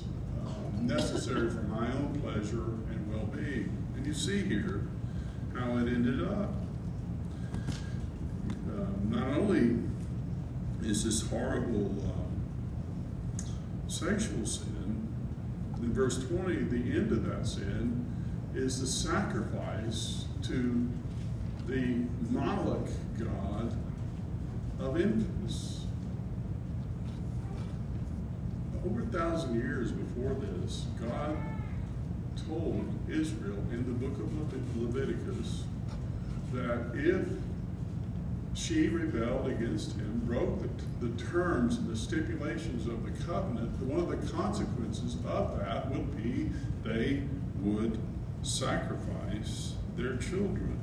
necessary 0.83 1.49
for 1.49 1.61
my 1.63 1.87
own 1.93 2.19
pleasure 2.21 2.63
and 2.89 3.13
well-being. 3.13 3.75
And 3.95 4.05
you 4.05 4.13
see 4.13 4.43
here 4.43 4.87
how 5.55 5.77
it 5.77 5.87
ended 5.87 6.23
up. 6.27 6.53
Uh, 8.67 8.85
not 9.09 9.27
only 9.37 9.77
is 10.83 11.03
this 11.03 11.27
horrible 11.29 11.93
uh, 12.07 12.21
sexual 13.87 14.45
sin. 14.45 15.07
In 15.77 15.93
verse 15.93 16.25
20, 16.27 16.55
the 16.63 16.97
end 16.97 17.11
of 17.11 17.25
that 17.25 17.45
sin 17.45 18.05
is 18.53 18.79
the 18.79 18.87
sacrifice 18.87 20.25
to 20.43 20.89
the 21.67 22.05
Moloch 22.29 22.89
god 23.19 23.75
of 24.79 24.99
infants. 24.99 25.80
Over 28.83 29.03
a 29.03 29.05
thousand 29.05 29.59
years 29.59 29.91
before 29.91 30.33
this, 30.33 30.85
God 30.99 31.37
told 32.47 32.83
Israel 33.07 33.59
in 33.71 33.85
the 33.85 34.07
book 34.07 34.17
of 34.19 34.81
Leviticus 34.81 35.65
that 36.51 36.91
if 36.95 37.27
she 38.55 38.87
rebelled 38.87 39.47
against 39.47 39.93
him, 39.93 40.21
broke 40.25 40.61
the, 40.61 41.07
the 41.07 41.23
terms 41.23 41.77
and 41.77 41.87
the 41.87 41.95
stipulations 41.95 42.87
of 42.87 43.03
the 43.05 43.23
covenant. 43.25 43.79
One 43.83 43.99
of 43.99 44.09
the 44.09 44.33
consequences 44.33 45.15
of 45.25 45.59
that 45.59 45.89
would 45.91 46.17
be 46.17 46.49
they 46.83 47.21
would 47.61 47.99
sacrifice 48.41 49.75
their 49.95 50.17
children 50.17 50.79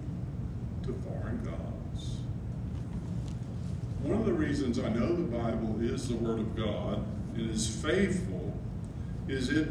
to 0.85 0.95
foreign 1.05 1.43
gods. 1.45 2.19
One 4.03 4.19
of 4.19 4.25
the 4.25 4.33
reasons 4.33 4.79
I 4.79 4.89
know 4.89 5.17
the 5.17 5.23
Bible 5.23 5.77
is 5.81 6.09
the 6.09 6.15
Word 6.15 6.39
of 6.39 6.57
God 6.57 7.05
and 7.39 7.51
is 7.51 7.69
faithful 7.69 8.53
is 9.29 9.51
it 9.51 9.69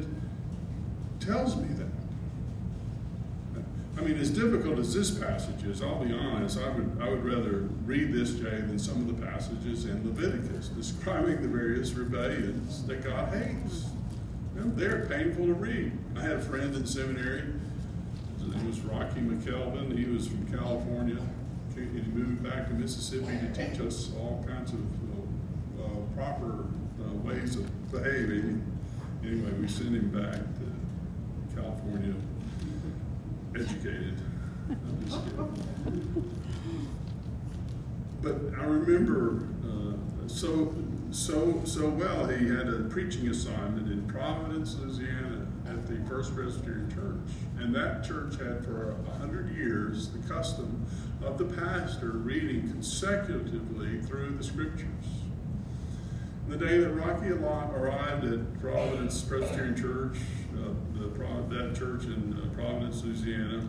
tells 1.19 1.55
me 1.55 1.67
that. 1.75 1.87
I 3.97 4.01
mean, 4.01 4.17
as 4.19 4.29
difficult 4.29 4.77
as 4.77 4.93
this 4.93 5.09
passage 5.09 5.63
is, 5.63 5.81
I'll 5.81 6.03
be 6.03 6.13
honest, 6.13 6.59
I 6.59 6.69
would, 6.69 6.97
I 7.01 7.09
would 7.09 7.25
rather 7.25 7.67
read 7.83 8.13
this, 8.13 8.35
Jay, 8.35 8.61
than 8.61 8.77
some 8.77 8.97
of 8.97 9.07
the 9.07 9.25
passages 9.25 9.85
in 9.85 10.05
Leviticus 10.05 10.67
describing 10.69 11.41
the 11.41 11.47
various 11.47 11.93
rebellions 11.93 12.85
that 12.85 13.03
God 13.03 13.33
hates. 13.33 13.85
You 14.55 14.61
know, 14.61 14.71
they're 14.75 15.07
painful 15.07 15.47
to 15.47 15.53
read. 15.53 15.91
I 16.15 16.21
had 16.21 16.33
a 16.33 16.41
friend 16.41 16.75
in 16.75 16.85
seminary. 16.85 17.43
His 18.37 18.55
name 18.55 18.67
was 18.67 18.79
Rocky 18.81 19.19
McKelvin. 19.19 19.97
He 19.97 20.05
was 20.05 20.27
from 20.27 20.45
California. 20.55 21.17
And 21.75 22.05
he 22.05 22.11
moved 22.11 22.43
back 22.43 22.67
to 22.67 22.73
Mississippi 22.73 23.37
to 23.39 23.47
teach 23.53 23.79
us 23.81 24.11
all 24.19 24.43
kinds 24.47 24.73
of 24.73 24.79
uh, 25.79 26.15
proper 26.15 26.65
ways 27.23 27.55
of 27.55 27.91
behaving. 27.91 28.63
Anyway, 29.23 29.51
we 29.59 29.67
sent 29.67 29.95
him 29.95 30.09
back 30.09 30.33
to 30.33 31.55
California 31.61 32.13
educated. 33.55 34.21
but 38.21 38.35
I 38.57 38.63
remember 38.63 39.47
uh, 39.65 40.27
so 40.27 40.73
so 41.11 41.61
so 41.63 41.89
well. 41.89 42.27
He 42.27 42.47
had 42.47 42.67
a 42.67 42.81
preaching 42.89 43.27
assignment 43.29 43.91
in 43.91 44.05
Providence, 44.07 44.75
Louisiana, 44.75 45.47
at 45.67 45.87
the 45.87 45.97
First 46.09 46.35
Presbyterian 46.35 46.89
Church, 46.93 47.35
and 47.59 47.73
that 47.73 48.03
church 48.03 48.33
had 48.33 48.63
for 48.65 48.95
a 49.07 49.17
hundred 49.17 49.55
years 49.55 50.09
the 50.09 50.19
custom 50.27 50.85
of 51.23 51.37
the 51.37 51.45
pastor 51.45 52.11
reading 52.11 52.69
consecutively 52.71 54.01
through 54.01 54.35
the 54.37 54.43
Scriptures. 54.43 55.16
The 56.47 56.55
day 56.55 56.77
that 56.77 56.91
Rocky 56.91 57.29
arrived 57.29 58.23
at 58.23 58.61
Providence 58.61 59.21
Presbyterian 59.21 59.75
Church, 59.75 60.17
uh, 60.53 60.69
the, 60.93 61.07
that 61.49 61.75
church 61.75 62.05
in 62.05 62.41
uh, 62.41 62.55
Providence, 62.55 63.03
Louisiana, 63.03 63.67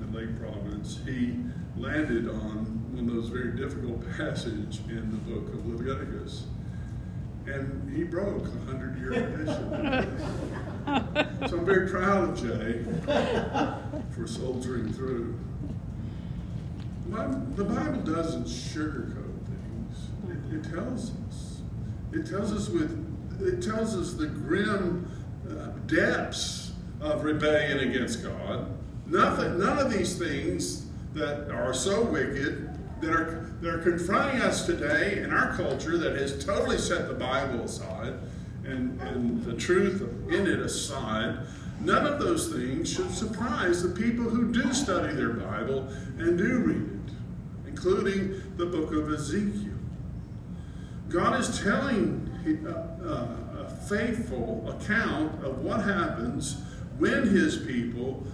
in 0.00 0.12
Lake 0.12 0.38
Providence, 0.38 1.00
he 1.06 1.38
landed 1.78 2.28
on 2.28 2.84
one 2.92 3.08
of 3.08 3.14
those 3.14 3.28
very 3.28 3.56
difficult 3.56 4.02
passages 4.18 4.80
in 4.90 5.10
the 5.10 5.16
book 5.32 5.48
of 5.54 5.66
Leviticus. 5.66 6.44
And 7.46 7.90
he 7.96 8.04
broke 8.04 8.46
a 8.46 8.70
hundred 8.70 8.98
year 8.98 9.12
tradition. 9.12 10.28
so 11.48 11.58
I'm 11.58 11.64
very 11.64 11.88
proud 11.88 12.28
of 12.28 12.38
Jay 12.38 12.84
for 14.10 14.26
soldiering 14.26 14.92
through. 14.92 15.38
The 17.08 17.64
Bible 17.64 18.02
doesn't 18.02 18.44
sugarcoat 18.44 19.38
things. 19.46 20.08
It, 20.28 20.56
it 20.56 20.70
tells. 20.70 21.12
It 22.12 22.26
tells 22.26 22.52
us 22.52 22.68
with 22.68 23.06
it 23.40 23.62
tells 23.62 23.96
us 23.96 24.14
the 24.14 24.26
grim 24.26 25.10
uh, 25.48 25.68
depths 25.86 26.72
of 27.00 27.24
rebellion 27.24 27.80
against 27.80 28.22
God. 28.22 28.66
Nothing, 29.06 29.58
none 29.58 29.78
of 29.78 29.90
these 29.90 30.18
things 30.18 30.86
that 31.14 31.50
are 31.50 31.72
so 31.72 32.02
wicked 32.04 32.68
that 33.00 33.10
are, 33.10 33.50
that 33.62 33.74
are 33.74 33.78
confronting 33.78 34.42
us 34.42 34.66
today 34.66 35.22
in 35.22 35.32
our 35.32 35.56
culture 35.56 35.96
that 35.96 36.16
has 36.16 36.44
totally 36.44 36.76
set 36.76 37.08
the 37.08 37.14
Bible 37.14 37.62
aside 37.62 38.14
and, 38.64 39.00
and 39.00 39.42
the 39.44 39.54
truth 39.54 40.02
in 40.28 40.46
it 40.46 40.60
aside, 40.60 41.38
none 41.80 42.06
of 42.06 42.20
those 42.20 42.52
things 42.52 42.92
should 42.92 43.10
surprise 43.10 43.82
the 43.82 43.88
people 43.88 44.24
who 44.24 44.52
do 44.52 44.72
study 44.72 45.14
their 45.14 45.30
Bible 45.30 45.88
and 46.18 46.36
do 46.36 46.58
read 46.58 46.76
it, 46.76 47.68
including 47.68 48.42
the 48.56 48.66
book 48.66 48.92
of 48.92 49.10
Ezekiel. 49.12 49.69
God 51.10 51.38
is 51.38 51.60
telling 51.60 52.66
uh, 52.66 52.70
uh, 53.04 53.64
a 53.64 53.70
faithful 53.88 54.64
account 54.70 55.44
of 55.44 55.58
what 55.58 55.82
happens 55.82 56.62
when 56.98 57.26
his 57.26 57.58
people 57.58 58.26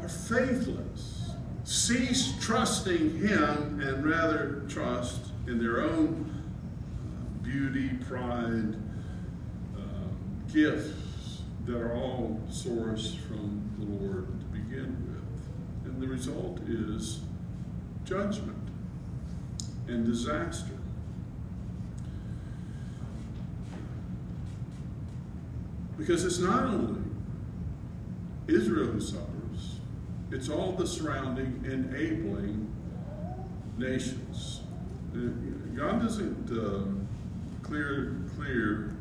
are 0.00 0.08
faithless, 0.08 1.30
cease 1.64 2.34
trusting 2.40 3.18
him, 3.18 3.80
and 3.80 4.04
rather 4.04 4.62
trust 4.68 5.26
in 5.46 5.58
their 5.58 5.82
own 5.82 6.42
uh, 7.06 7.44
beauty, 7.44 7.90
pride, 8.08 8.74
gifts 10.54 11.42
that 11.66 11.76
are 11.76 11.94
all 11.94 12.40
sourced 12.48 13.18
from 13.26 13.68
the 13.76 13.84
Lord 13.84 14.28
to 14.38 14.46
begin 14.46 14.96
with. 15.08 15.92
And 15.92 16.00
the 16.00 16.06
result 16.06 16.60
is 16.68 17.22
judgment 18.04 18.68
and 19.88 20.06
disaster. 20.06 20.73
Because 25.96 26.24
it's 26.24 26.38
not 26.38 26.64
only 26.64 27.00
Israel 28.48 28.86
who 28.86 29.00
suffers, 29.00 29.78
it's 30.30 30.48
all 30.48 30.72
the 30.72 30.86
surrounding 30.86 31.64
enabling 31.64 32.70
nations. 33.78 34.60
God 35.76 36.02
doesn't 36.02 36.50
uh, 36.50 36.84
clear 37.62 38.16
clear 38.36 38.96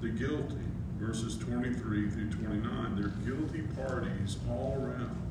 the 0.00 0.08
guilty 0.08 0.56
verses 0.98 1.36
23 1.38 2.10
through 2.10 2.30
29. 2.30 2.96
They're 3.00 3.34
guilty 3.34 3.62
parties 3.76 4.36
all 4.48 4.76
around. 4.80 5.22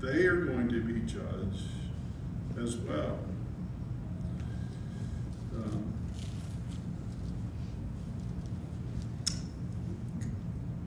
They 0.00 0.26
are 0.26 0.36
going 0.36 0.68
to 0.70 0.80
be 0.80 1.00
judged 1.00 1.68
as 2.58 2.76
well. 2.76 3.18
Um, 5.54 5.92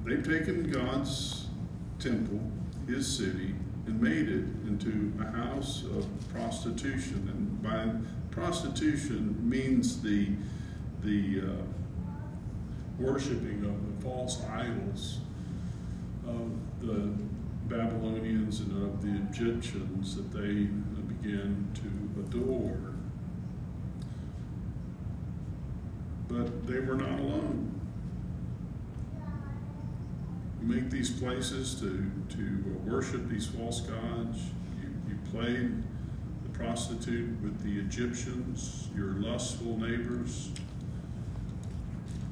they've 0.06 0.24
taken 0.24 0.70
God's 0.70 1.48
temple, 2.00 2.42
his 2.88 3.08
city, 3.08 3.56
and 3.86 4.02
made 4.02 4.30
it 4.30 4.46
into 4.68 5.12
a 5.22 5.26
house 5.26 5.84
of 5.84 6.08
prostitution. 6.34 7.30
And 7.32 7.62
by 7.62 7.92
prostitution 8.32 9.38
means 9.48 10.02
the 10.02 10.30
the 11.04 11.42
uh, 11.42 11.64
worshiping 12.98 13.66
of 13.66 13.86
the 13.86 14.04
false 14.04 14.42
idols 14.46 15.20
of 16.26 16.52
the 16.80 17.12
Babylonians 17.68 18.62
and 18.62 18.84
of 18.84 19.02
the 19.02 19.16
Egyptians 19.30 20.16
that 20.16 20.32
they 20.32 20.68
began 21.24 21.68
to 21.76 22.22
adore. 22.22 22.78
But 26.28 26.68
they 26.68 26.80
were 26.80 26.96
not 26.96 27.20
alone. 27.20 27.80
You 30.64 30.74
make 30.74 30.90
these 30.90 31.12
places 31.12 31.76
to, 31.82 32.10
to 32.38 32.80
worship 32.86 33.28
these 33.28 33.48
false 33.48 33.82
gods. 33.82 34.40
You, 34.82 34.90
you 35.10 35.18
played 35.30 35.84
the 36.44 36.58
prostitute 36.58 37.30
with 37.42 37.62
the 37.64 37.80
Egyptians, 37.80 38.88
your 38.96 39.14
lustful 39.14 39.78
neighbors 39.78 40.50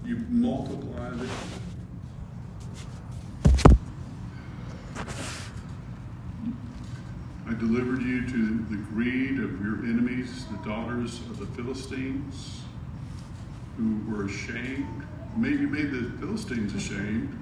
you 0.06 0.17
multiplied 0.30 1.22
it. 1.22 1.30
I 7.48 7.54
delivered 7.54 8.02
you 8.02 8.28
to 8.28 8.65
the 8.70 8.78
greed 8.94 9.39
of 9.39 9.62
your 9.62 9.84
enemies, 9.84 10.46
the 10.46 10.70
daughters 10.70 11.20
of 11.22 11.39
the 11.39 11.46
Philistines, 11.48 12.62
who 13.78 14.00
were 14.10 14.26
ashamed. 14.26 15.06
Maybe 15.38 15.65
made 15.65 15.91
the 15.91 16.12
Philistines 16.20 16.74
ashamed. 16.74 17.38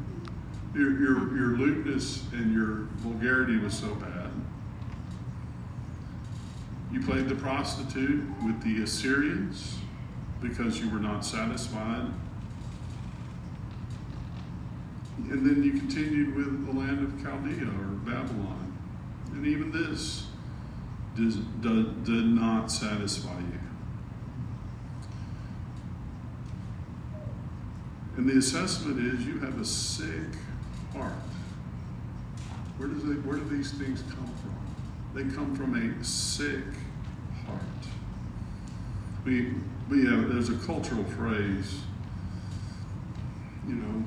Your, 0.75 0.91
your, 0.91 1.35
your 1.35 1.57
lewdness 1.57 2.23
and 2.31 2.53
your 2.53 2.87
vulgarity 2.97 3.57
was 3.57 3.73
so 3.73 3.93
bad. 3.95 4.29
You 6.91 7.01
played 7.01 7.27
the 7.27 7.35
prostitute 7.35 8.23
with 8.43 8.61
the 8.63 8.83
Assyrians 8.83 9.77
because 10.41 10.79
you 10.79 10.89
were 10.89 10.99
not 10.99 11.25
satisfied 11.25 12.11
and 15.29 15.45
then 15.45 15.63
you 15.63 15.71
continued 15.71 16.35
with 16.35 16.65
the 16.65 16.71
land 16.71 17.03
of 17.03 17.23
Chaldea 17.23 17.67
or 17.67 17.95
Babylon. 18.03 18.77
And 19.33 19.45
even 19.45 19.71
this 19.71 20.25
did, 21.15 21.61
did 21.61 22.25
not 22.25 22.71
satisfy 22.71 23.37
you. 23.37 23.59
And 28.17 28.27
the 28.27 28.37
assessment 28.37 28.99
is 28.99 29.25
you 29.25 29.39
have 29.39 29.59
a 29.61 29.65
sick 29.65 30.35
heart. 30.93 31.13
Where, 32.77 32.87
does 32.87 33.03
it, 33.03 33.25
where 33.25 33.37
do 33.37 33.43
these 33.49 33.71
things 33.71 34.01
come 34.03 34.31
from? 34.41 34.55
They 35.13 35.35
come 35.35 35.55
from 35.55 35.75
a 35.75 36.03
sick 36.03 36.63
heart. 37.45 37.61
We, 39.25 39.53
we 39.89 40.05
have, 40.05 40.31
there's 40.33 40.49
a 40.49 40.57
cultural 40.65 41.03
phrase, 41.03 41.81
you 43.67 43.75
know, 43.75 44.03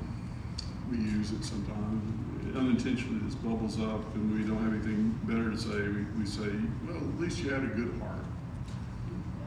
we 0.89 0.97
use 0.97 1.31
it 1.31 1.43
sometimes. 1.43 2.55
Unintentionally, 2.55 3.19
this 3.23 3.35
bubbles 3.35 3.79
up, 3.79 4.13
and 4.15 4.31
we 4.31 4.47
don't 4.47 4.61
have 4.63 4.73
anything 4.73 5.19
better 5.23 5.49
to 5.49 5.57
say. 5.57 5.69
We, 5.69 6.03
we 6.19 6.25
say, 6.25 6.49
well, 6.87 6.97
at 6.97 7.19
least 7.19 7.39
you 7.39 7.49
had 7.49 7.63
a 7.63 7.67
good 7.67 7.99
heart, 7.99 8.25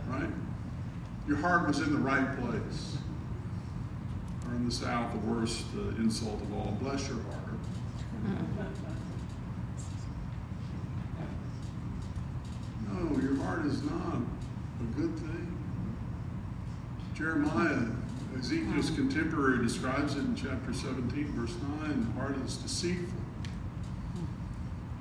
right? 0.08 0.30
Your 1.28 1.36
heart 1.36 1.68
was 1.68 1.78
in 1.80 1.92
the 1.92 1.98
right 1.98 2.38
place. 2.40 2.96
In 4.56 4.64
the 4.64 4.72
South, 4.72 5.12
the 5.12 5.18
worst 5.18 5.66
uh, 5.76 6.00
insult 6.00 6.40
of 6.40 6.54
all, 6.54 6.78
bless 6.80 7.06
your 7.08 7.18
heart. 7.24 7.36
No, 12.88 13.20
your 13.20 13.36
heart 13.44 13.66
is 13.66 13.82
not 13.82 14.16
a 14.16 14.84
good 14.98 15.14
thing. 15.18 15.56
Jeremiah 17.14 17.82
Ezekiel's 18.38 18.90
contemporary 18.90 19.62
describes 19.62 20.14
it 20.14 20.20
in 20.20 20.34
chapter 20.34 20.72
17, 20.72 21.32
verse 21.32 21.54
9. 21.82 22.06
The 22.14 22.20
heart 22.20 22.36
is 22.46 22.56
deceitful. 22.56 23.20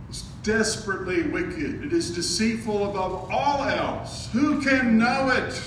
It's 0.09 0.23
desperately 0.43 1.23
wicked. 1.23 1.85
It 1.85 1.93
is 1.93 2.13
deceitful 2.13 2.89
above 2.89 3.31
all 3.31 3.63
else. 3.63 4.29
Who 4.33 4.61
can 4.61 4.97
know 4.97 5.29
it? 5.29 5.61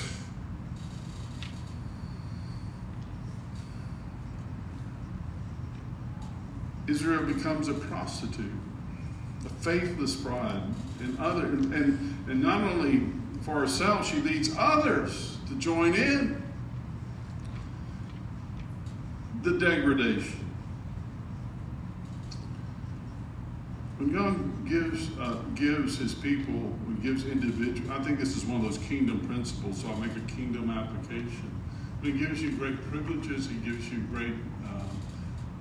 Israel 7.09 7.25
becomes 7.25 7.69
a 7.69 7.75
prostitute, 7.75 8.53
a 9.47 9.49
faithless 9.49 10.15
bride, 10.17 10.63
and 11.01 11.19
other 11.19 11.47
and, 11.47 12.29
and 12.29 12.43
not 12.43 12.61
only 12.63 13.07
for 13.43 13.61
herself, 13.61 14.07
she 14.07 14.17
leads 14.21 14.51
others 14.59 15.39
to 15.49 15.55
join 15.55 15.95
in 15.95 16.43
the 19.43 19.53
degradation. 19.53 20.45
When 23.97 24.13
God 24.13 24.69
gives 24.69 25.09
uh, 25.19 25.41
gives 25.55 25.97
His 25.97 26.15
people, 26.15 26.53
when 26.53 26.97
He 27.01 27.09
gives 27.09 27.25
individual, 27.25 27.91
I 27.91 28.05
think 28.05 28.19
this 28.19 28.37
is 28.37 28.45
one 28.45 28.61
of 28.61 28.65
those 28.65 28.79
kingdom 28.87 29.27
principles. 29.27 29.81
So 29.81 29.89
I'll 29.89 29.97
make 29.97 30.15
a 30.15 30.33
kingdom 30.33 30.69
application. 30.69 31.51
When 32.01 32.13
He 32.13 32.27
gives 32.27 32.43
you 32.43 32.53
great 32.53 32.77
privileges, 32.91 33.49
He 33.49 33.57
gives 33.57 33.91
you 33.91 34.01
great 34.13 34.35
uh, 34.67 34.78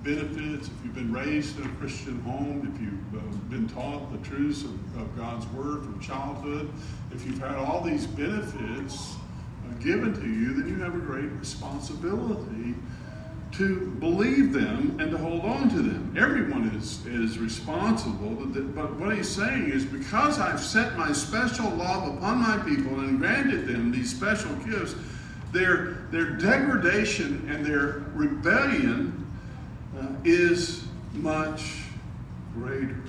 benefits. 0.08 0.68
If 0.68 0.84
you've 0.84 0.94
been 0.94 1.12
raised 1.12 1.58
in 1.60 1.66
a 1.66 1.74
Christian 1.74 2.18
home, 2.22 2.72
if 2.72 2.80
you've 2.80 3.22
uh, 3.22 3.36
been 3.50 3.68
taught 3.68 4.10
the 4.10 4.18
truths 4.26 4.62
of, 4.62 4.70
of, 4.98 5.16
God's 5.18 5.46
Word 5.48 5.82
from 5.82 6.00
childhood, 6.00 6.70
if 7.12 7.26
you've 7.26 7.38
had 7.38 7.54
all 7.56 7.82
these 7.82 8.06
benefits 8.06 9.16
uh, 9.66 9.74
given 9.82 10.14
to 10.14 10.26
you, 10.26 10.54
then 10.54 10.68
you 10.68 10.82
have 10.82 10.94
a 10.94 10.98
great 10.98 11.30
responsibility 11.32 12.74
to 13.52 13.90
believe 14.00 14.52
them 14.54 14.96
and 14.98 15.10
to 15.10 15.18
hold 15.18 15.42
on 15.42 15.68
to 15.68 15.76
them. 15.76 16.14
Everyone 16.18 16.68
is, 16.68 17.04
is 17.06 17.38
responsible, 17.38 18.30
but 18.74 18.94
what 18.96 19.14
he's 19.14 19.28
saying 19.28 19.70
is 19.70 19.84
because 19.84 20.38
I've 20.38 20.60
set 20.60 20.96
my 20.96 21.12
special 21.12 21.68
love 21.70 22.16
upon 22.16 22.38
my 22.38 22.56
people 22.58 23.00
and 23.00 23.18
granted 23.18 23.66
them 23.66 23.90
these 23.90 24.14
special 24.14 24.54
gifts, 24.56 24.94
their, 25.52 26.06
their 26.10 26.30
degradation 26.30 27.46
and 27.50 27.64
their 27.64 28.04
rebellion 28.14 29.17
uh, 29.98 30.06
is 30.24 30.84
much 31.14 31.82
greater. 32.54 33.02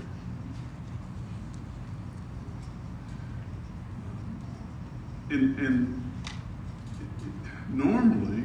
And, 5.30 5.60
and 5.60 6.12
normally, 7.70 8.44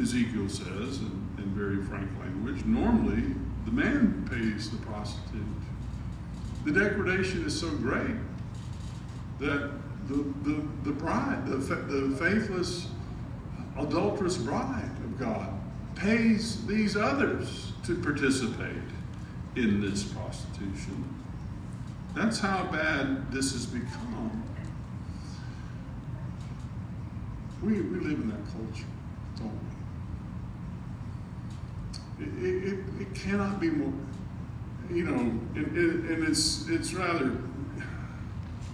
Ezekiel 0.00 0.48
says, 0.48 0.98
in, 0.98 1.28
in 1.38 1.54
very 1.54 1.82
frank 1.84 2.10
language, 2.20 2.64
normally 2.64 3.34
the 3.66 3.70
man 3.70 4.26
pays 4.30 4.70
the 4.70 4.78
prostitute. 4.78 5.42
The 6.64 6.72
degradation 6.72 7.44
is 7.44 7.58
so 7.58 7.68
great 7.68 8.16
that 9.38 9.70
the, 10.08 10.14
the, 10.42 10.66
the 10.84 10.92
bride, 10.92 11.46
the, 11.46 11.56
the 11.56 12.16
faithless, 12.16 12.88
adulterous 13.78 14.38
bride 14.38 14.90
of 15.04 15.18
God, 15.18 15.52
pays 15.94 16.64
these 16.66 16.96
others 16.96 17.72
to 17.84 17.96
participate 17.96 18.76
in 19.56 19.80
this 19.80 20.04
prostitution. 20.04 21.04
That's 22.14 22.38
how 22.38 22.64
bad 22.70 23.30
this 23.32 23.52
has 23.52 23.66
become. 23.66 24.42
We, 27.62 27.80
we 27.80 28.00
live 28.00 28.20
in 28.20 28.28
that 28.28 28.44
culture, 28.52 28.86
don't 29.38 29.58
we? 32.20 32.24
It, 32.24 32.72
it, 32.72 32.78
it 33.00 33.14
cannot 33.14 33.60
be 33.60 33.70
more, 33.70 33.92
you 34.90 35.04
know, 35.04 35.18
and, 35.18 35.76
and 35.76 36.24
it's, 36.24 36.68
it's 36.68 36.92
rather 36.94 37.38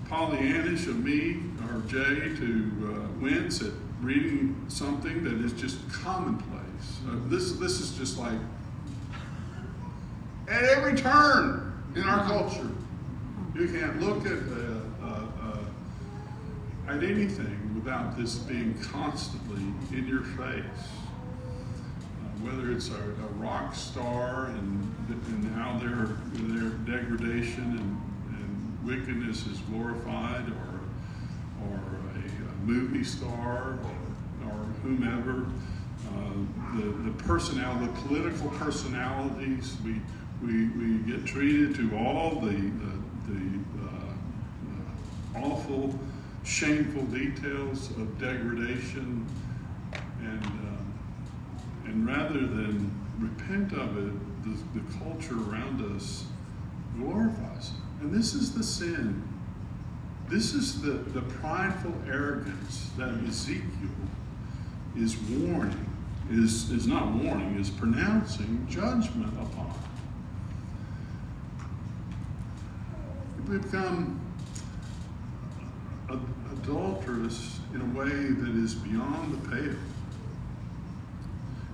Pollyannish 0.09 0.89
of 0.89 1.05
me 1.05 1.41
or 1.69 1.81
Jay 1.87 2.35
to 2.37 2.73
uh, 2.83 3.21
wince 3.21 3.63
at 3.63 3.73
reading 4.01 4.57
something 4.69 5.23
that 5.23 5.35
is 5.45 5.53
just 5.53 5.89
commonplace. 5.91 6.60
Uh, 7.07 7.17
this, 7.27 7.53
this 7.53 7.81
is 7.81 7.97
just 7.97 8.19
like 8.19 8.39
at 10.49 10.65
every 10.65 10.95
turn 10.97 11.73
in 11.95 12.03
our 12.03 12.25
culture. 12.25 12.69
You 13.55 13.69
can't 13.69 14.01
look 14.01 14.27
at, 14.27 14.33
uh, 14.33 14.81
uh, 15.03 15.27
uh, 15.43 16.93
at 16.93 17.03
anything 17.03 17.75
without 17.75 18.17
this 18.17 18.37
being 18.37 18.79
constantly 18.83 19.63
in 19.97 20.07
your 20.07 20.23
face. 20.23 20.65
Uh, 21.45 22.45
whether 22.45 22.71
it's 22.73 22.91
a, 22.91 22.95
a, 22.95 23.31
rock 23.41 23.75
star 23.75 24.47
and, 24.47 24.95
and 25.09 25.55
how 25.55 25.79
their, 25.79 26.17
their 26.33 26.71
degradation 26.71 27.79
and 27.79 28.01
wickedness 28.85 29.47
is 29.47 29.59
glorified, 29.71 30.49
or, 30.49 31.69
or 31.69 31.77
a, 31.77 32.19
a 32.19 32.55
movie 32.65 33.05
star, 33.05 33.79
or, 34.43 34.49
or 34.49 34.65
whomever. 34.83 35.47
Uh, 36.11 36.77
the, 36.77 37.11
the 37.11 37.23
personality, 37.25 37.87
the 37.87 37.93
political 38.03 38.49
personalities, 38.51 39.77
we, 39.85 40.01
we, 40.43 40.69
we 40.69 40.99
get 41.11 41.25
treated 41.27 41.75
to 41.75 41.97
all 41.97 42.41
the, 42.41 42.51
the, 42.51 42.93
the 43.29 43.61
uh, 43.83 45.45
awful, 45.45 45.95
shameful 46.45 47.03
details 47.05 47.91
of 47.91 48.19
degradation, 48.19 49.27
and, 50.21 50.45
uh, 50.45 51.87
and 51.87 52.07
rather 52.07 52.41
than 52.41 52.91
repent 53.19 53.73
of 53.73 53.99
it, 53.99 54.13
the, 54.45 54.81
the 54.81 54.99
culture 54.99 55.35
around 55.51 55.81
us 55.95 56.25
glorifies 56.97 57.71
it. 57.71 58.03
And 58.03 58.15
this 58.15 58.35
is 58.35 58.55
the 58.55 58.63
sin. 58.63 59.23
This 60.29 60.55
is 60.55 60.81
the, 60.81 60.93
the 60.93 61.23
prideful 61.23 61.95
arrogance 62.09 62.89
that 62.97 63.13
Ezekiel 63.27 63.91
is 64.97 65.17
warning, 65.19 65.90
is, 66.31 66.71
is 66.71 66.87
not 66.87 67.13
warning, 67.13 67.59
is 67.59 67.71
pronouncing 67.71 68.67
judgment 68.69 69.33
upon. 69.35 69.75
We 73.49 73.59
become 73.59 74.21
adulterous 76.53 77.59
in 77.75 77.81
a 77.81 77.99
way 77.99 78.09
that 78.09 78.63
is 78.63 78.75
beyond 78.75 79.35
the 79.35 79.49
pale. 79.49 79.77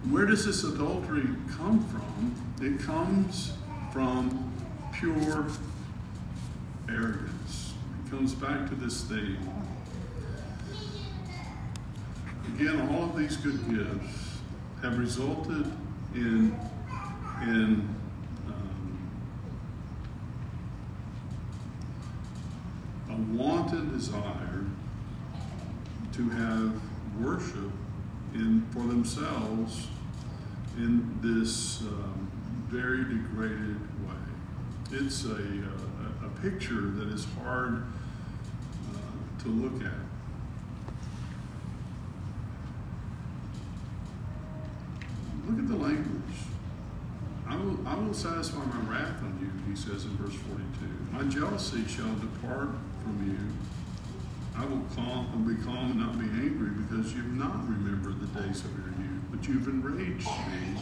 Where 0.09 0.25
does 0.25 0.47
this 0.47 0.64
adultery 0.64 1.29
come 1.57 1.85
from? 1.88 2.35
It 2.64 2.81
comes 2.81 3.53
from 3.92 4.53
pure 4.92 5.47
arrogance. 6.88 7.75
It 8.07 8.11
comes 8.11 8.33
back 8.35 8.69
to 8.71 8.75
this 8.75 9.03
theme. 9.03 9.51
Again, 12.55 12.88
all 12.95 13.05
of 13.05 13.16
these 13.16 13.37
good 13.37 13.69
gifts 13.69 14.36
have 14.83 14.99
resulted 14.99 15.73
in, 16.15 16.59
in 17.43 17.95
um, 18.47 19.09
a 23.11 23.17
wanton 23.37 23.93
desire 23.93 24.65
to 26.12 26.29
have 26.31 26.81
worship 27.21 27.71
in 28.35 28.67
for 28.71 28.81
themselves 28.81 29.89
in 30.77 31.19
this 31.23 31.81
um, 31.83 32.31
very 32.69 33.05
degraded 33.05 33.81
way. 34.07 34.15
It's 34.93 35.25
a 35.25 35.33
uh, 35.33 35.87
picture 36.43 36.91
that 36.91 37.09
is 37.09 37.27
hard 37.43 37.83
uh, 38.95 39.43
to 39.43 39.49
look 39.49 39.83
at. 39.83 40.06
Look 45.57 45.64
at 45.64 45.69
the 45.69 45.77
language. 45.77 46.37
I 47.49 47.57
will, 47.57 47.79
I 47.87 47.95
will 47.95 48.12
satisfy 48.12 48.62
my 48.64 48.90
wrath 48.90 49.23
on 49.23 49.38
you, 49.40 49.51
he 49.73 49.77
says 49.77 50.05
in 50.05 50.11
verse 50.16 50.35
42. 50.35 50.62
My 51.12 51.23
jealousy 51.25 51.87
shall 51.88 52.14
depart 52.16 52.71
from 53.03 53.25
you. 53.27 53.38
I 54.61 54.66
will 54.66 54.85
calm, 54.95 55.33
will 55.33 55.55
be 55.55 55.62
calm 55.62 55.92
and 55.92 56.01
not 56.01 56.19
be 56.19 56.27
angry 56.27 56.71
because 56.71 57.14
you've 57.14 57.37
not 57.37 57.66
remembered 57.69 58.21
the 58.21 58.40
days 58.40 58.64
of 58.64 58.71
your 58.77 58.88
youth, 58.88 59.23
but 59.31 59.49
you've 59.49 59.66
enraged 59.69 60.27
me 60.27 60.79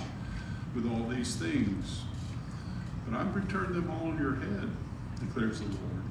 with 0.75 0.91
all 0.91 1.09
these 1.09 1.37
things. 1.37 2.03
But 3.07 3.19
I've 3.19 3.35
returned 3.35 3.75
them 3.75 3.91
all 3.91 4.09
on 4.09 4.19
your 4.19 4.35
head 4.37 4.71
declares 5.21 5.61
the 5.61 5.67
Lord. 5.67 6.03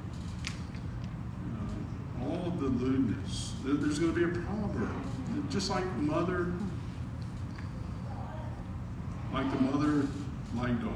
Uh, 1.54 2.24
all 2.24 2.46
of 2.46 2.60
the 2.60 2.66
lewdness. 2.66 3.52
There's 3.64 3.98
going 3.98 4.14
to 4.14 4.18
be 4.18 4.24
a 4.24 4.42
proverb. 4.42 4.90
Just 5.50 5.70
like 5.70 5.84
mother, 5.96 6.52
like 9.34 9.50
the 9.50 9.58
mother, 9.58 10.06
like 10.54 10.80
daughter. 10.80 10.94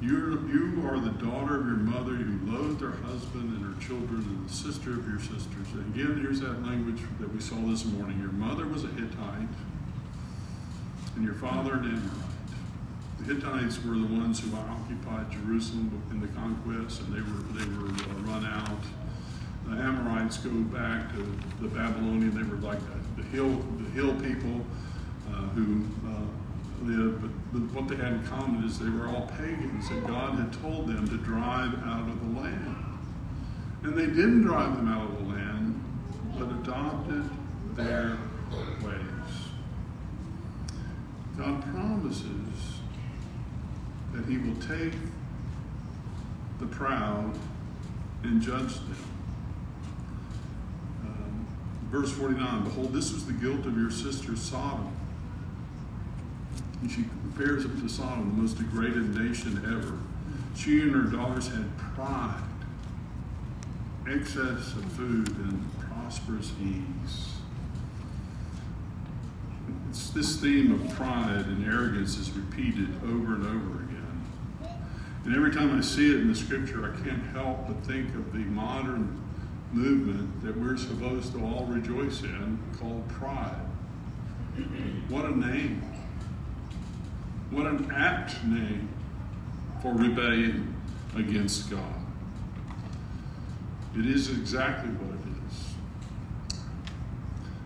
You're, 0.00 0.44
you 0.48 0.82
are 0.84 0.98
the 0.98 1.12
daughter 1.24 1.60
of 1.60 1.66
your 1.66 1.76
mother 1.76 2.14
who 2.14 2.50
loathed 2.50 2.80
her 2.80 2.90
husband 3.06 3.56
and 3.56 3.62
her 3.62 3.80
children 3.80 4.22
and 4.22 4.48
the 4.48 4.52
sister 4.52 4.90
of 4.90 5.06
your 5.06 5.20
sisters. 5.20 5.70
And 5.72 5.94
again, 5.94 6.20
here's 6.20 6.40
that 6.40 6.66
language 6.66 7.00
that 7.20 7.32
we 7.32 7.40
saw 7.40 7.54
this 7.70 7.84
morning. 7.84 8.18
Your 8.18 8.32
mother 8.32 8.66
was 8.66 8.82
a 8.82 8.88
Hittite, 8.88 9.48
and 11.14 11.24
your 11.24 11.34
father 11.34 11.74
an 11.74 11.84
Amorite. 11.84 12.18
The 13.20 13.34
Hittites 13.34 13.78
were 13.84 13.94
the 13.94 14.12
ones 14.18 14.40
who 14.40 14.50
occupied 14.56 15.30
Jerusalem 15.30 16.02
in 16.10 16.20
the 16.20 16.26
conquest, 16.34 17.02
and 17.02 17.14
they 17.14 17.20
were 17.20 17.42
they 17.54 17.70
were 17.78 17.94
uh, 17.94 18.18
run 18.26 18.44
out. 18.44 18.82
The 19.68 19.80
Amorites 19.80 20.38
go 20.38 20.50
back 20.50 21.12
to 21.12 21.18
the 21.60 21.68
Babylonian. 21.68 22.34
They 22.34 22.42
were 22.42 22.60
like 22.60 22.80
the, 22.80 23.22
the 23.22 23.28
hill 23.28 23.62
the 23.78 23.90
hill 23.90 24.12
people 24.14 24.66
who 25.54 25.84
uh, 26.06 26.84
lived, 26.84 27.22
but, 27.22 27.30
but 27.52 27.74
what 27.74 27.88
they 27.88 27.96
had 27.96 28.12
in 28.12 28.26
common 28.26 28.64
is 28.64 28.78
they 28.78 28.88
were 28.88 29.08
all 29.08 29.30
pagans, 29.38 29.88
and 29.90 30.06
God 30.06 30.38
had 30.38 30.52
told 30.60 30.86
them 30.88 31.08
to 31.08 31.16
drive 31.18 31.74
out 31.84 32.08
of 32.08 32.20
the 32.20 32.40
land, 32.40 32.76
and 33.82 33.96
they 33.96 34.06
didn't 34.06 34.42
drive 34.42 34.76
them 34.76 34.88
out 34.88 35.10
of 35.10 35.18
the 35.18 35.34
land, 35.34 35.82
but 36.38 36.50
adopted 36.50 37.28
their 37.74 38.18
ways. 38.84 39.02
God 41.36 41.62
promises 41.72 42.80
that 44.12 44.26
he 44.26 44.38
will 44.38 44.56
take 44.56 44.92
the 46.60 46.66
proud 46.66 47.36
and 48.22 48.40
judge 48.40 48.74
them. 48.74 48.96
Um, 51.04 51.46
verse 51.90 52.12
49 52.12 52.64
Behold, 52.64 52.92
this 52.92 53.12
was 53.12 53.26
the 53.26 53.32
guilt 53.32 53.66
of 53.66 53.76
your 53.76 53.90
sister 53.90 54.36
Sodom. 54.36 54.94
And 56.82 56.90
she 56.90 57.04
compares 57.04 57.64
it 57.64 57.80
to 57.80 57.88
Sodom, 57.88 58.34
the 58.34 58.42
most 58.42 58.58
degraded 58.58 59.14
nation 59.16 59.62
ever. 59.64 59.98
She 60.56 60.82
and 60.82 60.92
her 60.92 61.02
daughters 61.02 61.46
had 61.46 61.78
pride, 61.78 62.42
excess 64.10 64.74
of 64.74 64.84
food, 64.92 65.28
and 65.28 65.70
prosperous 65.78 66.52
ease. 66.60 67.28
It's 69.88 70.10
this 70.10 70.40
theme 70.40 70.72
of 70.72 70.96
pride 70.96 71.46
and 71.46 71.64
arrogance 71.64 72.16
is 72.16 72.30
repeated 72.32 72.88
over 73.04 73.34
and 73.34 73.46
over 73.46 73.84
again. 73.84 74.22
And 75.24 75.36
every 75.36 75.52
time 75.52 75.78
I 75.78 75.82
see 75.82 76.10
it 76.12 76.20
in 76.20 76.28
the 76.28 76.34
scripture, 76.34 76.92
I 76.92 77.00
can't 77.04 77.24
help 77.26 77.68
but 77.68 77.76
think 77.86 78.08
of 78.16 78.32
the 78.32 78.40
modern 78.40 79.22
movement 79.72 80.42
that 80.42 80.56
we're 80.58 80.76
supposed 80.76 81.32
to 81.34 81.44
all 81.44 81.66
rejoice 81.66 82.22
in 82.22 82.58
called 82.78 83.08
pride. 83.08 83.54
What 85.08 85.26
a 85.26 85.38
name. 85.38 85.91
What 87.52 87.66
an 87.66 87.92
apt 87.94 88.42
name 88.44 88.88
for 89.82 89.92
rebellion 89.92 90.74
against 91.14 91.70
God. 91.70 91.94
It 93.94 94.06
is 94.06 94.30
exactly 94.30 94.90
what 94.92 95.14
it 95.14 95.50
is. 95.50 95.74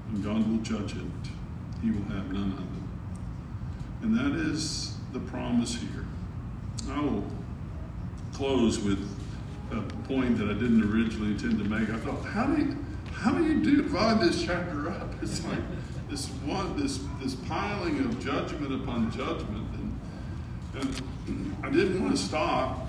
And 0.09 0.25
God 0.25 0.51
will 0.51 0.59
judge 0.59 0.97
it. 0.97 1.31
He 1.83 1.93
will 1.93 2.03
have 2.17 2.33
none 2.33 2.53
of 2.53 2.59
it. 2.59 4.03
And 4.03 4.19
that 4.19 4.37
is 4.51 4.97
the 5.13 5.21
promise 5.21 5.77
here. 5.77 6.07
I 6.91 7.01
will 7.01 7.25
close 8.33 8.81
with 8.81 9.09
a 9.71 9.83
point 10.09 10.39
that 10.39 10.49
I 10.49 10.55
didn't 10.55 10.83
originally 10.83 11.33
intend 11.33 11.59
to 11.59 11.65
make. 11.65 11.91
I 11.91 11.97
thought, 11.99 12.25
how 12.25 12.47
do 12.47 12.61
you, 12.61 12.77
how 13.13 13.33
do 13.33 13.45
you 13.45 13.83
divide 13.83 14.21
this 14.21 14.43
chapter 14.43 14.91
up? 14.91 15.13
It's 15.23 15.45
like 15.45 15.59
this 16.09 16.29
one, 16.45 16.77
this 16.81 17.01
this 17.21 17.35
piling 17.35 17.99
of 18.01 18.23
judgment 18.23 18.73
upon 18.73 19.11
judgment, 19.11 19.66
and, 20.77 21.03
I 21.63 21.71
didn't 21.71 22.01
want 22.01 22.17
to 22.17 22.23
stop 22.23 22.89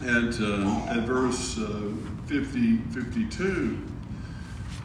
at 0.00 0.40
uh, 0.40 0.86
at 0.88 1.04
verse 1.04 1.58
uh, 1.58 1.92
50, 2.26 2.78
52 2.78 3.78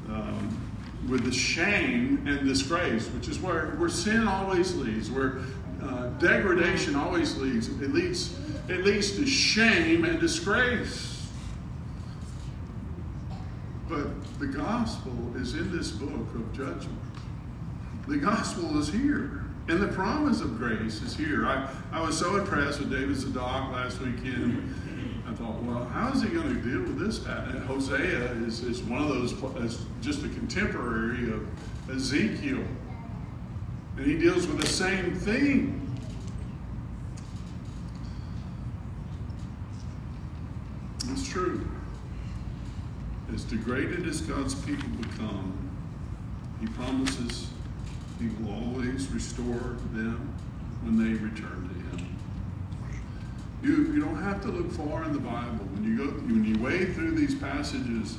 um, 0.09 0.70
with 1.07 1.24
the 1.24 1.32
shame 1.32 2.26
and 2.28 2.45
disgrace, 2.45 3.07
which 3.07 3.30
is 3.30 3.39
where 3.39 3.67
where 3.78 3.89
sin 3.89 4.28
always 4.28 4.76
leads, 4.76 5.09
where 5.09 5.39
uh, 5.82 6.07
degradation 6.20 6.95
always 6.95 7.38
leads. 7.38 7.70
It 7.70 7.93
leads 7.93 8.38
it 8.67 8.84
leads 8.84 9.15
to 9.15 9.26
shame 9.26 10.03
and 10.03 10.20
disgrace. 10.20 11.28
But 13.88 14.07
the 14.39 14.47
gospel 14.47 15.13
is 15.38 15.55
in 15.55 15.76
this 15.76 15.91
book 15.91 16.36
of 16.36 16.53
judgment. 16.53 16.99
The 18.07 18.17
gospel 18.17 18.80
is 18.80 18.89
here. 18.89 19.45
And 19.70 19.80
the 19.80 19.88
promise 19.88 20.41
of 20.41 20.57
grace 20.57 20.99
is 21.03 21.15
here. 21.15 21.45
I, 21.45 21.70
I 21.91 22.01
was 22.01 22.17
so 22.17 22.38
impressed 22.38 22.80
with 22.80 22.89
David 22.89 23.15
Zadok 23.15 23.72
last 23.72 24.01
weekend. 24.01 24.74
I 25.28 25.34
thought, 25.36 25.61
well, 25.61 25.86
how 25.86 26.11
is 26.11 26.24
he 26.24 26.30
going 26.30 26.55
to 26.55 26.59
deal 26.59 26.82
with 26.82 26.97
this? 26.97 27.24
And 27.24 27.63
Hosea 27.65 28.32
is, 28.47 28.63
is 28.63 28.82
one 28.82 28.99
of 28.99 29.09
those, 29.09 29.34
is 29.63 29.86
just 30.01 30.26
a 30.26 30.30
contemporary 30.30 31.32
of 31.32 31.47
Ezekiel. 31.88 32.63
And 33.97 34.05
he 34.07 34.17
deals 34.17 34.47
with 34.47 34.59
the 34.59 34.65
same 34.65 35.13
thing. 35.13 35.80
It's 41.11 41.30
true. 41.30 41.70
As 43.32 43.43
degraded 43.43 44.07
as 44.07 44.22
God's 44.22 44.55
people 44.55 44.89
become, 44.89 45.53
He 46.59 46.65
promises 46.65 47.49
He 48.20 48.28
will 48.28 48.53
always 48.53 49.07
restore 49.07 49.78
them 49.93 50.34
when 50.84 50.97
they 50.97 51.13
return 51.20 51.70
to 51.70 51.97
Him. 51.97 52.17
You, 53.61 53.93
you 53.93 54.01
don't 54.01 54.22
have 54.22 54.41
to 54.43 54.49
look 54.49 54.72
far 54.72 55.03
in 55.03 55.13
the 55.13 55.20
Bible. 55.20 55.65
When 55.74 55.84
you 55.84 55.97
go 55.97 56.11
when 56.11 56.45
you 56.45 56.61
wade 56.61 56.93
through 56.95 57.11
these 57.11 57.36
passages 57.36 58.17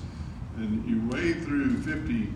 and 0.56 0.84
you 0.88 1.00
wade 1.10 1.42
through 1.44 1.78
53 1.82 2.30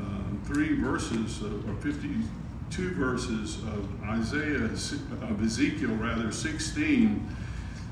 uh, 0.00 0.80
verses 0.80 1.42
or 1.42 1.74
52 1.80 2.90
verses 2.94 3.58
of 3.58 4.02
Isaiah 4.04 4.64
of 4.64 5.42
Ezekiel 5.42 5.94
rather 5.96 6.32
16 6.32 7.28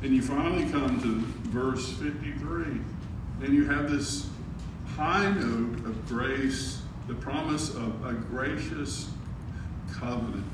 and 0.03 0.15
you 0.15 0.23
finally 0.23 0.69
come 0.71 1.01
to 1.03 1.21
verse 1.51 1.93
53, 1.93 2.65
and 3.43 3.55
you 3.55 3.67
have 3.67 3.91
this 3.91 4.27
high 4.97 5.31
note 5.31 5.85
of 5.85 6.09
grace, 6.09 6.80
the 7.11 7.17
promise 7.17 7.75
of 7.75 8.05
a 8.07 8.13
gracious 8.13 9.11
covenant. 9.93 10.45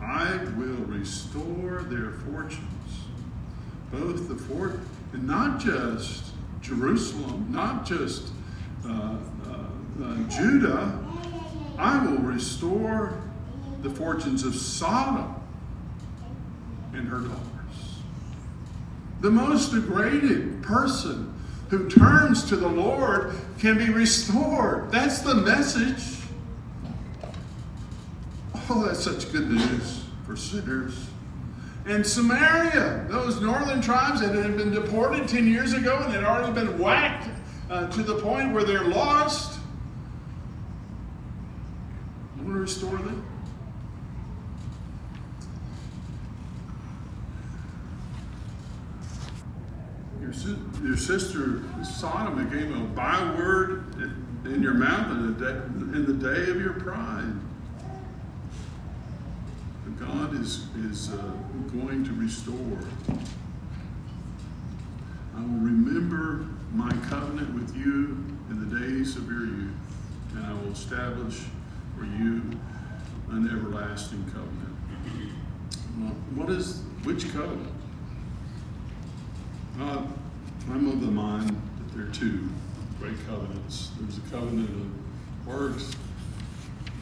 I 0.00 0.36
will 0.56 0.84
restore 0.86 1.82
their 1.82 2.12
fortunes, 2.12 2.62
both 3.90 4.28
the 4.28 4.36
fort, 4.36 4.78
and 5.12 5.26
not 5.26 5.58
just 5.58 6.26
Jerusalem, 6.60 7.48
not 7.50 7.84
just 7.84 8.28
uh, 8.86 9.16
uh, 9.48 9.56
uh, 10.04 10.16
Judah. 10.28 10.96
I 11.76 12.06
will 12.06 12.18
restore 12.18 13.20
the 13.82 13.90
fortunes 13.90 14.44
of 14.44 14.54
Sodom 14.54 15.34
and 16.92 17.08
her 17.08 17.18
daughters. 17.18 17.98
The 19.20 19.30
most 19.32 19.72
degraded 19.72 20.62
person 20.62 21.34
who 21.72 21.88
turns 21.88 22.44
to 22.44 22.54
the 22.54 22.68
Lord 22.68 23.34
can 23.58 23.78
be 23.78 23.88
restored. 23.88 24.92
That's 24.92 25.20
the 25.20 25.36
message. 25.36 26.18
Oh, 28.68 28.84
that's 28.84 29.02
such 29.02 29.32
good 29.32 29.48
news 29.48 30.04
for 30.26 30.36
sinners. 30.36 31.06
And 31.86 32.06
Samaria, 32.06 33.06
those 33.08 33.40
northern 33.40 33.80
tribes 33.80 34.20
that 34.20 34.34
had 34.34 34.58
been 34.58 34.70
deported 34.70 35.26
10 35.26 35.46
years 35.46 35.72
ago 35.72 35.96
and 35.96 36.12
had 36.12 36.24
already 36.24 36.52
been 36.52 36.78
whacked 36.78 37.30
uh, 37.70 37.86
to 37.86 38.02
the 38.02 38.16
point 38.16 38.52
where 38.52 38.64
they're 38.64 38.84
lost. 38.84 39.58
I 42.38 42.42
want 42.42 42.54
to 42.54 42.60
restore 42.60 42.98
them. 42.98 43.26
your, 50.20 50.56
your 50.82 50.96
sister 50.96 51.62
Sodom 51.82 52.48
became 52.48 52.74
a 52.74 52.84
byword 52.86 53.94
in 54.44 54.62
your 54.62 54.74
mouth 54.74 55.10
in 55.12 55.38
the, 55.38 55.44
day, 55.44 55.56
in 55.96 56.06
the 56.06 56.12
day 56.12 56.50
of 56.50 56.60
your 56.60 56.72
pride. 56.72 57.32
But 59.84 60.06
God 60.06 60.34
is, 60.40 60.66
is 60.76 61.12
uh, 61.12 61.32
going 61.72 62.04
to 62.04 62.12
restore. 62.12 62.78
I 65.36 65.40
will 65.40 65.60
remember 65.60 66.46
my 66.74 66.90
covenant 67.08 67.54
with 67.54 67.76
you 67.76 68.24
in 68.50 68.68
the 68.68 68.80
days 68.80 69.16
of 69.16 69.28
your 69.28 69.44
youth, 69.44 69.74
and 70.34 70.44
I 70.44 70.52
will 70.52 70.72
establish 70.72 71.40
for 71.96 72.04
you 72.04 72.42
an 73.30 73.48
everlasting 73.48 74.24
covenant. 74.26 74.76
Well, 75.98 76.14
what 76.34 76.50
is, 76.50 76.82
which 77.04 77.32
covenant? 77.32 77.72
Uh, 79.80 80.04
I'm 80.70 80.88
of 80.88 81.00
the 81.00 81.10
mind 81.10 81.50
that 81.50 81.94
there 81.94 82.06
are 82.06 82.10
two 82.10 82.48
great 83.00 83.16
covenants. 83.26 83.90
There's 83.98 84.18
a 84.18 84.30
covenant 84.30 84.70
of 84.70 85.46
works 85.46 85.90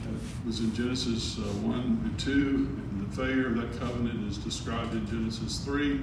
that 0.03 0.47
was 0.47 0.61
in 0.61 0.75
Genesis 0.75 1.39
uh, 1.39 1.43
1 1.43 1.75
and 1.75 2.19
2, 2.19 2.31
and 2.31 3.07
the 3.07 3.17
failure 3.17 3.49
of 3.49 3.57
that 3.57 3.79
covenant 3.79 4.27
is 4.31 4.39
described 4.39 4.95
in 4.95 5.07
Genesis 5.07 5.59
3. 5.61 6.01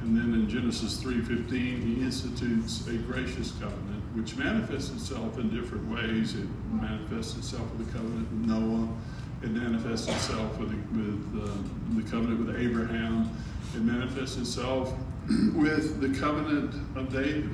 And 0.00 0.16
then 0.16 0.32
in 0.34 0.48
Genesis 0.48 1.02
3:15, 1.02 1.50
he 1.82 2.02
institutes 2.02 2.86
a 2.86 2.94
gracious 2.94 3.52
covenant, 3.52 4.02
which 4.14 4.36
manifests 4.36 4.90
itself 4.90 5.38
in 5.38 5.50
different 5.50 5.88
ways. 5.90 6.34
It 6.34 6.46
manifests 6.70 7.36
itself 7.36 7.68
with 7.74 7.86
the 7.86 7.98
covenant 7.98 8.30
with 8.30 8.46
Noah. 8.46 8.88
It 9.42 9.50
manifests 9.50 10.08
itself 10.08 10.56
with, 10.58 10.70
with 10.70 11.42
uh, 11.42 12.00
the 12.00 12.10
covenant 12.10 12.46
with 12.46 12.56
Abraham. 12.56 13.28
It 13.74 13.82
manifests 13.82 14.36
itself 14.36 14.94
with 15.54 16.00
the 16.00 16.18
covenant 16.18 16.74
of 16.96 17.12
David. 17.12 17.50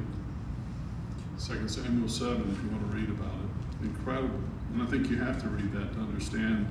2 1.45 1.69
Samuel 1.69 2.09
7, 2.09 2.37
if 2.37 2.63
you 2.63 2.71
want 2.71 2.91
to 2.91 2.97
read 2.97 3.11
about 3.11 3.35
it. 3.35 3.85
Incredible. 3.87 4.39
And 4.73 4.83
I 4.83 4.87
think 4.87 5.11
you 5.11 5.19
have 5.19 5.43
to 5.43 5.49
read 5.49 5.73
that 5.73 5.93
to 5.95 6.01
understand 6.01 6.69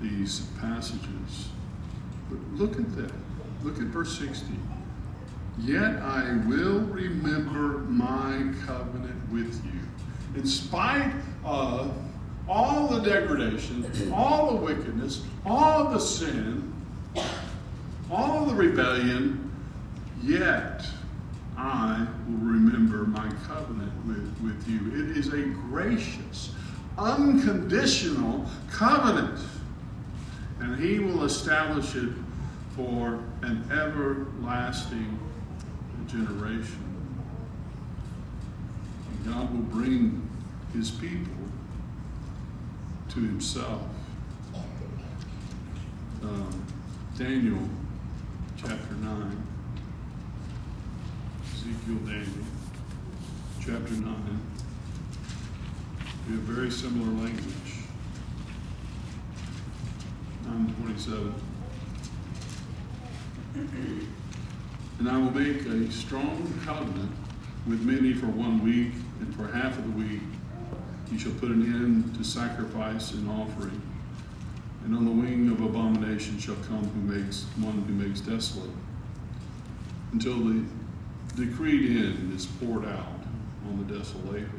these 0.00 0.46
passages. 0.58 1.48
But 2.30 2.38
look 2.54 2.78
at 2.78 2.96
that. 2.96 3.12
Look 3.62 3.76
at 3.76 3.84
verse 3.84 4.18
60. 4.18 4.46
Yet 5.58 5.96
I 5.96 6.38
will 6.46 6.80
remember 6.80 7.78
my 7.88 8.52
covenant 8.66 9.30
with 9.30 9.62
you. 9.64 10.40
In 10.40 10.46
spite 10.46 11.12
of 11.44 11.94
all 12.48 12.88
the 12.88 13.00
degradation, 13.00 14.10
all 14.12 14.54
the 14.54 14.56
wickedness, 14.56 15.22
all 15.44 15.90
the 15.90 15.98
sin, 15.98 16.72
all 18.10 18.46
the 18.46 18.54
rebellion, 18.54 19.45
Yet 20.22 20.86
I 21.56 22.06
will 22.26 22.38
remember 22.38 23.04
my 23.06 23.28
covenant 23.46 23.92
with, 24.06 24.36
with 24.42 24.68
you. 24.68 25.10
It 25.10 25.16
is 25.16 25.32
a 25.32 25.42
gracious, 25.42 26.52
unconditional 26.98 28.46
covenant. 28.70 29.38
And 30.60 30.78
he 30.78 30.98
will 30.98 31.24
establish 31.24 31.94
it 31.94 32.10
for 32.74 33.22
an 33.42 33.68
everlasting 33.70 35.18
generation. 36.06 36.82
And 39.10 39.34
God 39.34 39.52
will 39.52 39.80
bring 39.80 40.28
his 40.72 40.90
people 40.90 41.32
to 43.10 43.20
himself. 43.20 43.82
Um, 46.22 46.66
Daniel 47.16 47.58
chapter 48.56 48.94
9. 49.00 49.46
Ezekiel 51.66 51.98
Daniel, 52.06 52.46
chapter 53.58 53.94
9. 53.94 54.40
We 56.28 56.34
have 56.34 56.42
very 56.42 56.70
similar 56.70 57.08
language. 57.08 57.42
927. 60.44 61.34
And 65.00 65.08
I 65.08 65.18
will 65.18 65.32
make 65.32 65.66
a 65.66 65.90
strong 65.90 66.52
covenant 66.64 67.10
with 67.66 67.82
many 67.82 68.12
for 68.12 68.26
one 68.26 68.62
week, 68.62 68.92
and 69.18 69.34
for 69.34 69.48
half 69.48 69.76
of 69.76 69.84
the 69.84 69.98
week 69.98 70.20
he 71.10 71.18
shall 71.18 71.32
put 71.32 71.50
an 71.50 71.62
end 71.62 72.14
to 72.16 72.22
sacrifice 72.22 73.10
and 73.12 73.28
offering. 73.28 73.82
And 74.84 74.94
on 74.94 75.04
the 75.04 75.10
wing 75.10 75.50
of 75.50 75.60
abomination 75.60 76.38
shall 76.38 76.54
come 76.68 76.84
who 76.84 77.00
makes 77.12 77.42
one 77.58 77.82
who 77.88 77.92
makes 77.92 78.20
desolate, 78.20 78.70
until 80.12 80.38
the 80.38 80.64
decreed 81.36 81.96
end 81.96 82.32
is 82.34 82.46
poured 82.46 82.86
out 82.86 83.20
on 83.68 83.86
the 83.86 83.94
desolator. 83.94 84.50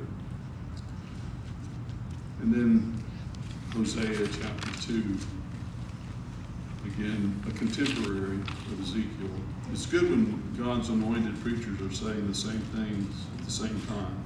And 2.41 2.53
then 2.53 3.03
Hosea 3.73 4.28
chapter 4.28 4.82
2 4.82 5.17
again, 6.86 7.43
a 7.47 7.51
contemporary 7.51 8.38
of 8.38 8.82
Ezekiel. 8.82 9.30
It's 9.71 9.86
good 9.86 10.03
when 10.03 10.55
God's 10.57 10.89
anointed 10.89 11.39
preachers 11.41 11.82
are 11.82 11.93
saying 11.93 12.28
the 12.28 12.36
same 12.36 12.61
things 12.73 13.13
at 13.38 13.45
the 13.45 13.51
same 13.51 13.82
time. 13.88 14.23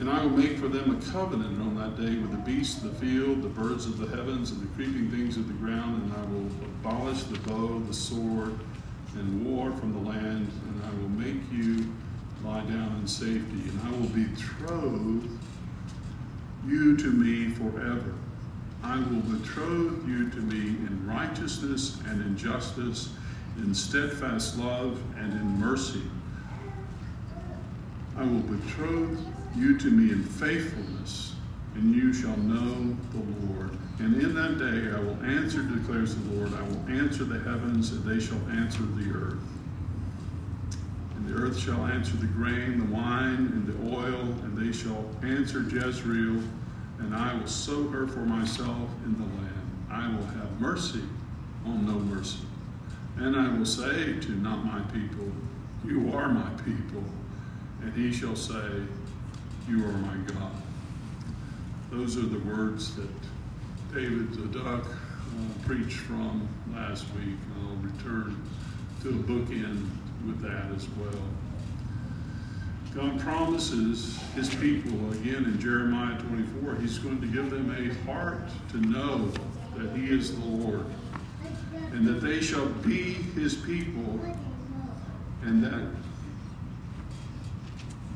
And 0.00 0.10
I 0.10 0.24
will 0.24 0.36
make 0.36 0.58
for 0.58 0.68
them 0.68 0.96
a 0.96 1.12
covenant 1.12 1.60
on 1.60 1.76
that 1.76 1.96
day 1.96 2.16
with 2.16 2.30
the 2.30 2.38
beasts 2.38 2.82
of 2.82 2.98
the 2.98 3.06
field, 3.06 3.42
the 3.42 3.48
birds 3.48 3.86
of 3.86 3.98
the 3.98 4.08
heavens, 4.16 4.50
and 4.50 4.60
the 4.62 4.74
creeping 4.74 5.10
things 5.10 5.36
of 5.36 5.46
the 5.46 5.54
ground, 5.54 6.02
and 6.02 6.12
I 6.12 6.24
will 6.32 6.46
abolish 6.80 7.24
the 7.24 7.38
bow, 7.40 7.80
the 7.80 7.94
sword, 7.94 8.58
and 9.16 9.46
war 9.46 9.72
from 9.72 9.92
the 9.92 10.10
land, 10.10 10.48
and 10.68 10.82
I 10.84 10.90
will 10.90 11.08
make 11.10 11.40
you 11.52 11.92
lie 12.44 12.64
down 12.64 12.96
in 13.00 13.06
safety, 13.06 13.68
and 13.68 13.80
I 13.84 13.90
will 13.90 14.08
betroth 14.08 15.30
you 16.66 16.96
to 16.96 17.10
me 17.10 17.50
forever. 17.54 18.14
I 18.82 18.96
will 18.96 19.22
betroth 19.22 20.06
you 20.06 20.30
to 20.30 20.38
me 20.38 20.76
in 20.86 21.06
righteousness 21.06 21.98
and 22.06 22.20
in 22.20 22.36
justice, 22.36 23.10
in 23.58 23.74
steadfast 23.74 24.58
love 24.58 25.00
and 25.16 25.32
in 25.32 25.58
mercy. 25.58 26.02
I 28.16 28.22
will 28.24 28.40
betroth 28.40 29.18
you 29.56 29.78
to 29.78 29.90
me 29.90 30.12
in 30.12 30.22
faithfulness, 30.22 31.33
and 31.74 31.94
you 31.94 32.12
shall 32.12 32.36
know 32.36 32.96
the 33.12 33.46
Lord. 33.46 33.70
And 33.98 34.20
in 34.20 34.34
that 34.34 34.58
day 34.58 34.94
I 34.94 35.00
will 35.00 35.22
answer, 35.24 35.62
declares 35.62 36.14
the 36.14 36.34
Lord. 36.34 36.52
I 36.54 36.62
will 36.62 37.00
answer 37.00 37.24
the 37.24 37.38
heavens, 37.40 37.92
and 37.92 38.04
they 38.04 38.24
shall 38.24 38.40
answer 38.50 38.82
the 38.82 39.10
earth. 39.12 39.42
And 41.16 41.28
the 41.28 41.34
earth 41.34 41.58
shall 41.58 41.86
answer 41.86 42.16
the 42.16 42.26
grain, 42.26 42.78
the 42.78 42.94
wine, 42.94 43.52
and 43.52 43.66
the 43.66 43.96
oil, 43.96 44.20
and 44.20 44.56
they 44.56 44.76
shall 44.76 45.04
answer 45.22 45.62
Jezreel 45.62 46.42
and 46.98 47.14
I 47.14 47.34
will 47.34 47.46
sow 47.46 47.88
her 47.88 48.06
for 48.06 48.20
myself 48.20 48.88
in 49.04 49.14
the 49.18 49.24
land. 49.24 49.86
I 49.90 50.08
will 50.08 50.26
have 50.26 50.60
mercy 50.60 51.02
on 51.66 51.86
no 51.86 51.92
mercy. 51.92 52.40
And 53.16 53.36
I 53.36 53.56
will 53.56 53.66
say 53.66 54.18
to 54.20 54.30
not 54.32 54.64
my 54.64 54.80
people, 54.92 55.30
You 55.84 56.12
are 56.14 56.28
my 56.28 56.50
people. 56.64 57.04
And 57.82 57.92
he 57.94 58.12
shall 58.12 58.36
say, 58.36 58.82
You 59.68 59.84
are 59.84 59.92
my 59.92 60.16
God. 60.26 60.52
Those 61.96 62.16
are 62.16 62.26
the 62.26 62.40
words 62.40 62.96
that 62.96 63.08
David 63.94 64.34
Zadok 64.34 64.84
uh, 64.84 65.64
preached 65.64 65.98
from 65.98 66.48
last 66.72 67.06
week. 67.14 67.36
I'll 67.62 67.76
return 67.76 68.42
to 69.02 69.10
a 69.10 69.12
bookend 69.12 69.88
with 70.26 70.42
that 70.42 70.74
as 70.74 70.88
well. 70.98 71.22
God 72.96 73.20
promises 73.20 74.20
his 74.34 74.52
people, 74.56 75.12
again 75.12 75.44
in 75.44 75.60
Jeremiah 75.60 76.18
24, 76.18 76.74
he's 76.80 76.98
going 76.98 77.20
to 77.20 77.28
give 77.28 77.50
them 77.50 77.70
a 77.70 77.94
heart 78.10 78.42
to 78.70 78.78
know 78.78 79.30
that 79.76 79.96
he 79.96 80.06
is 80.06 80.34
the 80.34 80.44
Lord, 80.46 80.86
and 81.92 82.04
that 82.08 82.20
they 82.20 82.40
shall 82.40 82.66
be 82.66 83.12
his 83.12 83.54
people, 83.54 84.18
and 85.42 85.62
that 85.62 85.86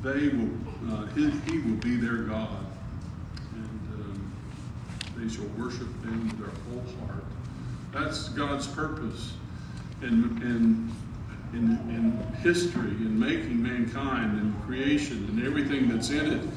they 0.02 0.28
will, 0.30 0.50
uh, 0.90 1.06
he, 1.14 1.30
he, 1.30 1.58
will 1.58 1.76
be 1.76 1.94
their 1.94 2.24
God, 2.24 2.67
they 5.18 5.28
shall 5.28 5.46
worship 5.58 5.88
him 6.04 6.28
with 6.28 6.38
their 6.38 6.50
whole 6.70 7.06
heart. 7.06 7.24
That's 7.92 8.28
God's 8.30 8.66
purpose. 8.66 9.32
And, 10.00 10.40
and 10.42 10.94
in, 11.52 11.70
in 11.90 12.12
history, 12.40 12.90
in 12.90 13.18
making 13.18 13.60
mankind 13.62 14.38
and 14.38 14.62
creation 14.64 15.26
and 15.28 15.44
everything 15.44 15.88
that's 15.88 16.10
in 16.10 16.32
it, 16.34 16.48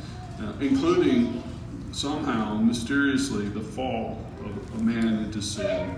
uh, 0.41 0.53
including 0.59 1.43
somehow, 1.91 2.55
mysteriously, 2.55 3.47
the 3.47 3.61
fall 3.61 4.23
of 4.43 4.79
a 4.79 4.83
man 4.83 5.23
into 5.23 5.41
sin. 5.41 5.95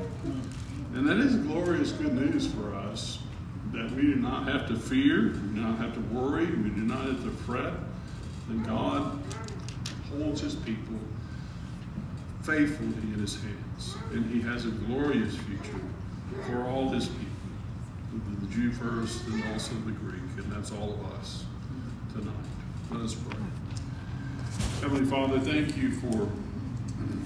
And 0.93 1.07
that 1.07 1.17
is 1.17 1.35
glorious 1.35 1.91
good 1.91 2.13
news 2.13 2.47
for 2.47 2.75
us 2.75 3.19
that 3.73 3.91
we 3.91 4.03
do 4.03 4.15
not 4.15 4.47
have 4.47 4.67
to 4.67 4.75
fear, 4.75 5.33
we 5.33 5.55
do 5.55 5.61
not 5.61 5.79
have 5.79 5.93
to 5.95 5.99
worry, 6.15 6.45
we 6.45 6.69
do 6.69 6.81
not 6.81 7.01
have 7.01 7.23
to 7.23 7.31
fret, 7.31 7.73
that 8.47 8.63
God 8.67 9.19
holds 10.11 10.41
his 10.41 10.53
people 10.53 10.99
faithfully 12.43 13.13
in 13.13 13.19
his 13.19 13.35
hands. 13.41 13.95
And 14.11 14.25
he 14.29 14.41
has 14.41 14.65
a 14.65 14.71
glorious 14.71 15.35
future 15.35 15.81
for 16.45 16.63
all 16.65 16.89
his 16.89 17.07
people 17.07 17.33
the 18.41 18.53
Jew 18.53 18.71
first 18.71 19.25
and 19.27 19.43
also 19.51 19.73
the 19.85 19.91
Greek, 19.91 20.21
and 20.37 20.51
that's 20.51 20.71
all 20.71 20.93
of 20.93 21.05
us 21.13 21.45
tonight. 22.13 22.33
Let 22.91 23.01
us 23.01 23.15
pray. 23.15 23.39
Heavenly 24.81 25.05
Father, 25.05 25.39
thank 25.39 25.75
you 25.77 25.91
for 25.91 26.29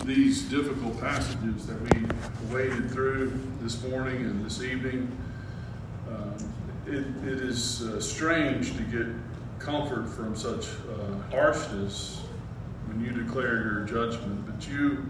these 0.06 0.44
difficult 0.44 1.00
passages 1.02 1.66
that 1.68 1.82
we 1.82 2.06
waded 2.54 2.92
through 2.92 3.40
this 3.62 3.84
morning 3.84 4.18
and 4.18 4.46
this 4.46 4.62
evening. 4.62 5.12
Uh, 6.10 6.40
it, 6.86 7.06
it 7.26 7.42
is 7.42 7.82
uh, 7.82 8.00
strange 8.00 8.76
to 8.78 8.84
get 8.84 9.08
comfort 9.60 10.08
from 10.08 10.36
such 10.36 10.68
uh, 10.68 11.32
harshness 11.32 12.22
when 12.88 13.04
you 13.04 13.12
declare 13.12 13.62
your 13.64 13.82
judgment, 13.82 14.46
but 14.46 14.68
you 14.68 15.06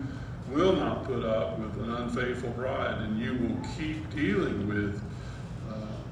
will 0.50 0.76
not 0.76 1.04
put 1.06 1.24
up 1.24 1.60
with 1.60 1.74
an 1.84 1.94
unfaithful 1.94 2.50
bride, 2.52 3.02
and 3.02 3.20
you 3.20 3.34
will 3.34 3.62
keep 3.78 4.10
dealing 4.16 4.68
with 4.68 5.02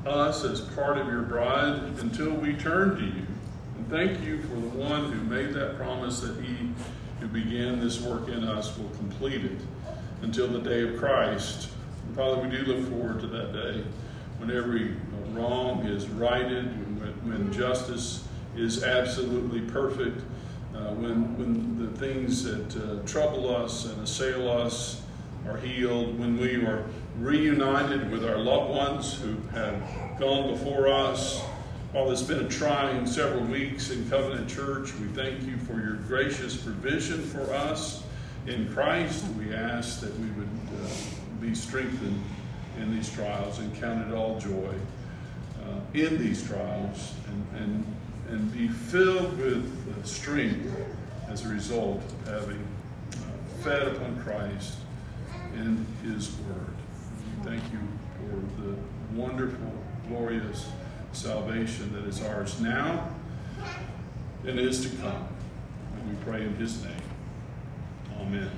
uh, 0.06 0.10
us 0.10 0.44
as 0.44 0.62
part 0.62 0.98
of 0.98 1.08
your 1.08 1.22
bride 1.22 1.80
until 2.00 2.32
we 2.32 2.54
turn 2.54 2.96
to 2.96 3.04
you. 3.04 3.26
And 3.78 3.90
thank 3.90 4.22
you 4.22 4.42
for 4.42 4.56
the 4.56 4.78
one 4.78 5.12
who 5.12 5.24
made 5.24 5.54
that 5.54 5.78
promise 5.78 6.20
that 6.22 6.42
he 6.44 6.70
who 7.20 7.28
began 7.28 7.80
this 7.80 8.02
work 8.02 8.28
in 8.28 8.44
us 8.44 8.78
will 8.78 8.90
complete 8.90 9.46
it 9.46 9.60
until 10.22 10.48
the 10.48 10.60
day 10.60 10.84
of 10.84 10.98
Christ. 10.98 11.70
And 12.06 12.16
Father, 12.16 12.42
we 12.42 12.50
do 12.50 12.64
look 12.64 12.90
forward 12.90 13.22
to 13.22 13.28
that 13.28 13.54
day 13.54 13.84
when 14.38 14.52
every 14.52 14.96
wrong 15.32 15.86
is 15.86 16.08
righted, 16.10 16.66
when 17.26 17.52
justice 17.52 18.28
is 18.56 18.84
absolutely 18.84 19.62
perfect, 19.62 20.22
uh, 20.76 20.94
when, 20.94 21.38
when 21.38 21.78
the 21.80 21.98
things 21.98 22.44
that 22.44 22.76
uh, 22.78 23.06
trouble 23.06 23.56
us 23.56 23.86
and 23.86 24.02
assail 24.02 24.50
us 24.50 25.02
are 25.48 25.58
healed, 25.58 26.20
when 26.20 26.38
we 26.38 26.66
are 26.66 26.86
reunited 27.20 28.12
with 28.12 28.26
our 28.26 28.38
loved 28.38 28.72
ones 28.72 29.14
who 29.14 29.36
have 29.58 30.20
gone 30.20 30.52
before 30.52 30.88
us. 30.88 31.42
While 31.92 32.12
it's 32.12 32.24
been 32.24 32.46
a 32.46 32.50
trying 32.50 33.08
several 33.08 33.44
weeks 33.46 33.90
in 33.90 34.10
Covenant 34.10 34.50
Church, 34.50 34.94
we 34.96 35.08
thank 35.10 35.44
you 35.44 35.58
for 35.58 35.80
your 35.80 35.96
gracious 36.08 36.58
provision 36.58 37.22
for 37.22 37.54
us 37.54 38.04
in 38.48 38.72
Christ. 38.74 39.24
We 39.38 39.54
ask 39.54 40.02
that 40.02 40.18
we 40.20 40.28
would 40.32 40.50
uh, 40.84 40.90
be 41.40 41.56
strengthened 41.56 42.22
in 42.78 42.94
these 42.94 43.10
trials 43.14 43.60
and 43.60 43.74
count 43.80 44.10
it 44.10 44.14
all 44.14 44.38
joy 44.40 44.74
uh, 45.64 45.80
in 45.94 46.18
these 46.18 46.46
trials 46.46 47.14
and, 47.28 47.62
and, 47.62 47.96
and 48.36 48.52
be 48.52 48.68
filled 48.68 49.38
with 49.38 50.06
strength 50.06 50.70
as 51.30 51.46
a 51.46 51.48
result 51.48 52.04
of 52.04 52.28
having 52.28 52.68
uh, 53.14 53.64
fed 53.64 53.88
upon 53.88 54.22
Christ 54.24 54.76
in 55.54 55.86
His 56.04 56.32
Word. 56.40 56.76
Thank 57.44 57.64
you 57.72 57.80
for 58.18 58.62
the 58.62 58.76
wonderful, 59.14 59.72
glorious 60.10 60.68
salvation 61.14 61.94
that 61.94 62.04
is 62.04 62.22
ours 62.24 62.60
now 62.60 63.10
and 64.46 64.60
is 64.60 64.82
to 64.82 64.98
come. 64.98 65.28
And 65.96 66.10
we 66.10 66.24
pray 66.26 66.42
in 66.42 66.56
His 66.58 66.84
name. 66.84 66.92
Amen. 68.20 68.52